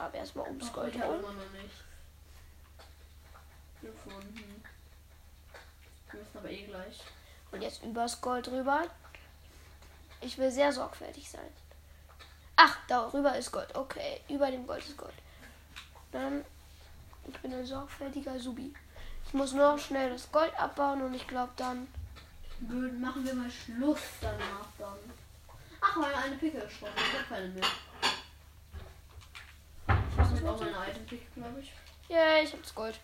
Ich 0.00 0.02
grabe 0.02 0.16
erstmal 0.16 0.46
ums 0.48 0.64
Ach, 0.66 0.72
Gold 0.72 0.98
habe 0.98 1.18
noch 1.18 1.28
nicht 1.28 1.84
gefunden. 3.82 4.62
Wir 6.10 6.20
müssen 6.20 6.38
aber 6.38 6.50
eh 6.50 6.62
gleich. 6.64 7.00
Und 7.52 7.60
jetzt 7.60 7.82
übers 7.84 8.18
Gold 8.22 8.48
rüber. 8.48 8.84
Ich 10.22 10.38
will 10.38 10.50
sehr 10.50 10.72
sorgfältig 10.72 11.30
sein. 11.30 11.52
Ach, 12.56 12.78
darüber 12.88 13.36
ist 13.36 13.52
Gold. 13.52 13.76
Okay, 13.76 14.22
über 14.30 14.50
dem 14.50 14.66
Gold 14.66 14.82
ist 14.86 14.96
Gold. 14.96 15.12
Dann, 16.12 16.46
ich 17.28 17.38
bin 17.40 17.52
ein 17.52 17.66
sorgfältiger 17.66 18.40
Subi. 18.40 18.72
Ich 19.26 19.34
muss 19.34 19.52
nur 19.52 19.72
noch 19.72 19.78
schnell 19.78 20.08
das 20.08 20.32
Gold 20.32 20.58
abbauen 20.58 21.02
und 21.02 21.12
ich 21.12 21.28
glaube 21.28 21.52
dann. 21.56 21.86
Machen 22.60 23.26
wir 23.26 23.34
mal 23.34 23.50
Schluss 23.50 24.00
danach 24.22 24.66
dann. 24.78 24.98
Ach, 25.82 25.96
meine 25.96 26.16
eine 26.16 26.36
Picke 26.36 26.56
ist 26.56 26.72
Schrott. 26.72 26.88
Ich 26.96 27.18
hab 27.18 27.28
keine 27.28 27.48
mehr. 27.48 27.64
Ich 30.40 30.46
auch 30.48 30.60
meine 30.60 30.98
Picke, 31.06 31.26
glaube 31.34 31.60
ich. 31.60 31.72
Ja, 32.08 32.38
ich 32.42 32.50
habe 32.52 32.62
das 32.62 32.74
Gold. 32.74 32.98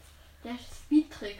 Der 0.44 0.54
Speed-Trick. 0.58 1.38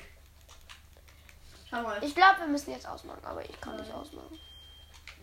Schau 1.69 1.83
mal. 1.83 2.03
Ich 2.03 2.15
glaube, 2.15 2.41
wir 2.41 2.47
müssen 2.49 2.71
jetzt 2.71 2.87
ausmachen, 2.87 3.25
aber 3.25 3.45
ich 3.45 3.61
kann 3.61 3.77
nicht 3.77 3.89
Ja. 3.89 3.95
ausmachen. 3.95 4.39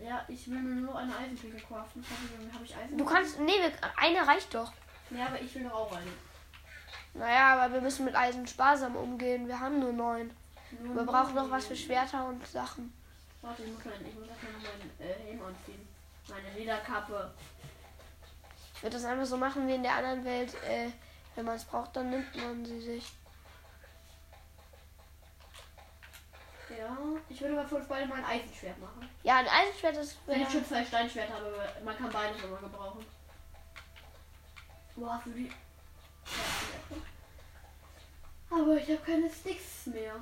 ja, 0.03 0.25
ich 0.27 0.49
will 0.49 0.59
mir 0.59 0.81
nur 0.81 0.97
eine 0.97 1.15
Eisenpicke 1.15 1.57
craften. 1.57 2.01
Ich 2.03 2.09
hoffe, 2.09 2.53
habe 2.53 2.65
ich 2.65 2.75
Eisen. 2.75 2.97
Du 2.97 3.05
kannst. 3.05 3.39
Nee, 3.39 3.53
wir, 3.61 3.71
eine 3.97 4.27
reicht 4.27 4.53
doch. 4.53 4.71
Ja, 5.11 5.27
aber 5.27 5.39
ich 5.41 5.53
will 5.55 5.63
doch 5.63 5.73
auch 5.73 5.91
eine. 5.95 6.11
Naja, 7.13 7.53
aber 7.55 7.73
wir 7.73 7.81
müssen 7.81 8.05
mit 8.05 8.15
Eisen 8.15 8.47
sparsam 8.47 8.95
umgehen. 8.95 9.47
Wir 9.47 9.59
haben 9.59 9.79
nur 9.79 9.93
neun. 9.93 10.31
Nur 10.81 10.95
Wir 10.95 11.03
brauchen 11.03 11.35
noch 11.35 11.49
was 11.51 11.67
für. 11.67 11.75
Schwerter 11.75 12.25
und 12.25 12.45
Sachen. 12.47 12.91
Warte, 13.41 13.63
ich 13.63 13.71
muss, 13.71 13.85
mein, 13.85 14.05
ich 14.07 14.15
muss 14.15 14.27
erstmal 14.27 14.51
noch 14.53 14.61
meinen 14.63 14.91
äh, 14.99 15.13
Helm 15.27 15.41
anziehen. 15.43 15.87
Meine 16.27 16.51
Lederkappe. 16.57 17.33
Würde 18.83 18.97
das 18.97 19.05
einfach 19.05 19.25
so 19.25 19.37
machen 19.37 19.65
wie 19.65 19.75
in 19.75 19.83
der 19.83 19.95
anderen 19.95 20.25
Welt. 20.25 20.53
Äh, 20.65 20.89
wenn 21.35 21.45
man 21.45 21.55
es 21.55 21.63
braucht, 21.63 21.95
dann 21.95 22.09
nimmt 22.09 22.35
man 22.35 22.65
sie 22.65 22.81
sich. 22.81 23.13
Ja, 26.69 26.97
ich 27.29 27.39
würde 27.39 27.55
mal 27.55 27.65
für 27.65 27.75
uns 27.77 27.87
beide 27.87 28.07
mal 28.07 28.17
ein 28.17 28.25
Eisenschwert 28.25 28.77
machen. 28.79 29.09
Ja, 29.23 29.37
ein 29.37 29.47
Eisenschwert 29.47 29.95
ist. 29.97 30.17
Wenn 30.25 30.41
ich 30.41 30.49
schon 30.49 30.65
zwei 30.65 30.83
Steinschwerter 30.83 31.33
habe, 31.33 31.69
man 31.85 31.97
kann 31.97 32.11
beides 32.11 32.43
immer 32.43 32.57
gebrauchen. 32.57 33.05
Hast 35.07 35.25
du 35.25 35.29
die? 35.31 35.51
Aber 38.49 38.75
ich 38.75 38.89
habe 38.89 38.99
keine 39.05 39.29
Sticks 39.29 39.85
mehr. 39.85 40.13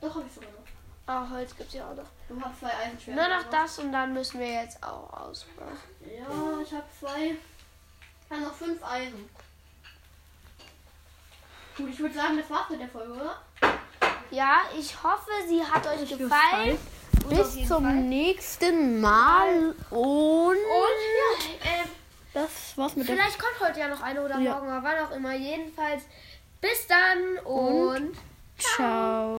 Doch, 0.00 0.14
habe 0.14 0.24
ich 0.26 0.32
sogar 0.32 0.50
noch. 0.50 0.66
Ah, 1.06 1.28
Holz 1.30 1.54
gibt 1.54 1.68
es 1.68 1.74
ja 1.74 1.90
auch 1.90 1.94
noch. 1.94 2.08
Du 2.28 2.40
hast 2.40 2.60
zwei 2.60 2.74
Eisenschwerter. 2.74 3.20
Nur 3.20 3.36
noch 3.36 3.46
oder? 3.46 3.58
das 3.58 3.78
und 3.78 3.92
dann 3.92 4.14
müssen 4.14 4.40
wir 4.40 4.52
jetzt 4.52 4.82
auch 4.82 5.12
ausmachen. 5.12 5.78
Ja, 6.00 6.60
ich 6.62 6.72
habe 6.72 6.84
zwei. 6.98 7.36
Ich 8.30 8.36
habe 8.36 8.42
noch 8.42 8.54
fünf 8.54 8.82
Eisen. 8.84 9.28
Gut, 11.76 11.88
ich 11.90 11.98
würde 11.98 12.14
sagen, 12.14 12.36
das 12.36 12.50
war's 12.50 12.68
mit 12.70 12.80
der 12.80 12.88
Folge, 12.88 13.12
oder? 13.12 13.36
Ja, 14.30 14.62
ich 14.78 15.02
hoffe, 15.02 15.30
sie 15.48 15.62
hat 15.64 15.86
euch 15.86 16.02
Euch 16.02 16.18
gefallen. 16.18 16.78
Bis 17.30 17.66
zum 17.68 17.84
Fall. 17.84 17.94
nächsten 17.94 19.00
Mal. 19.00 19.74
Und, 19.90 20.48
Und 20.48 20.56
ja, 20.58 21.64
äh, 21.64 21.84
das 22.34 22.76
war's 22.76 22.96
mit 22.96 23.08
der 23.08 23.16
vielleicht 23.16 23.38
kommt 23.38 23.60
heute 23.60 23.80
ja 23.80 23.88
noch 23.88 24.02
eine 24.02 24.22
oder 24.22 24.38
Ja. 24.38 24.54
morgen, 24.54 24.68
aber 24.70 24.86
wann 24.88 25.06
auch 25.06 25.10
immer. 25.12 25.34
Jedenfalls 25.34 26.02
bis 26.60 26.86
dann 26.86 27.38
und 27.44 28.14
Ciao. 28.58 29.36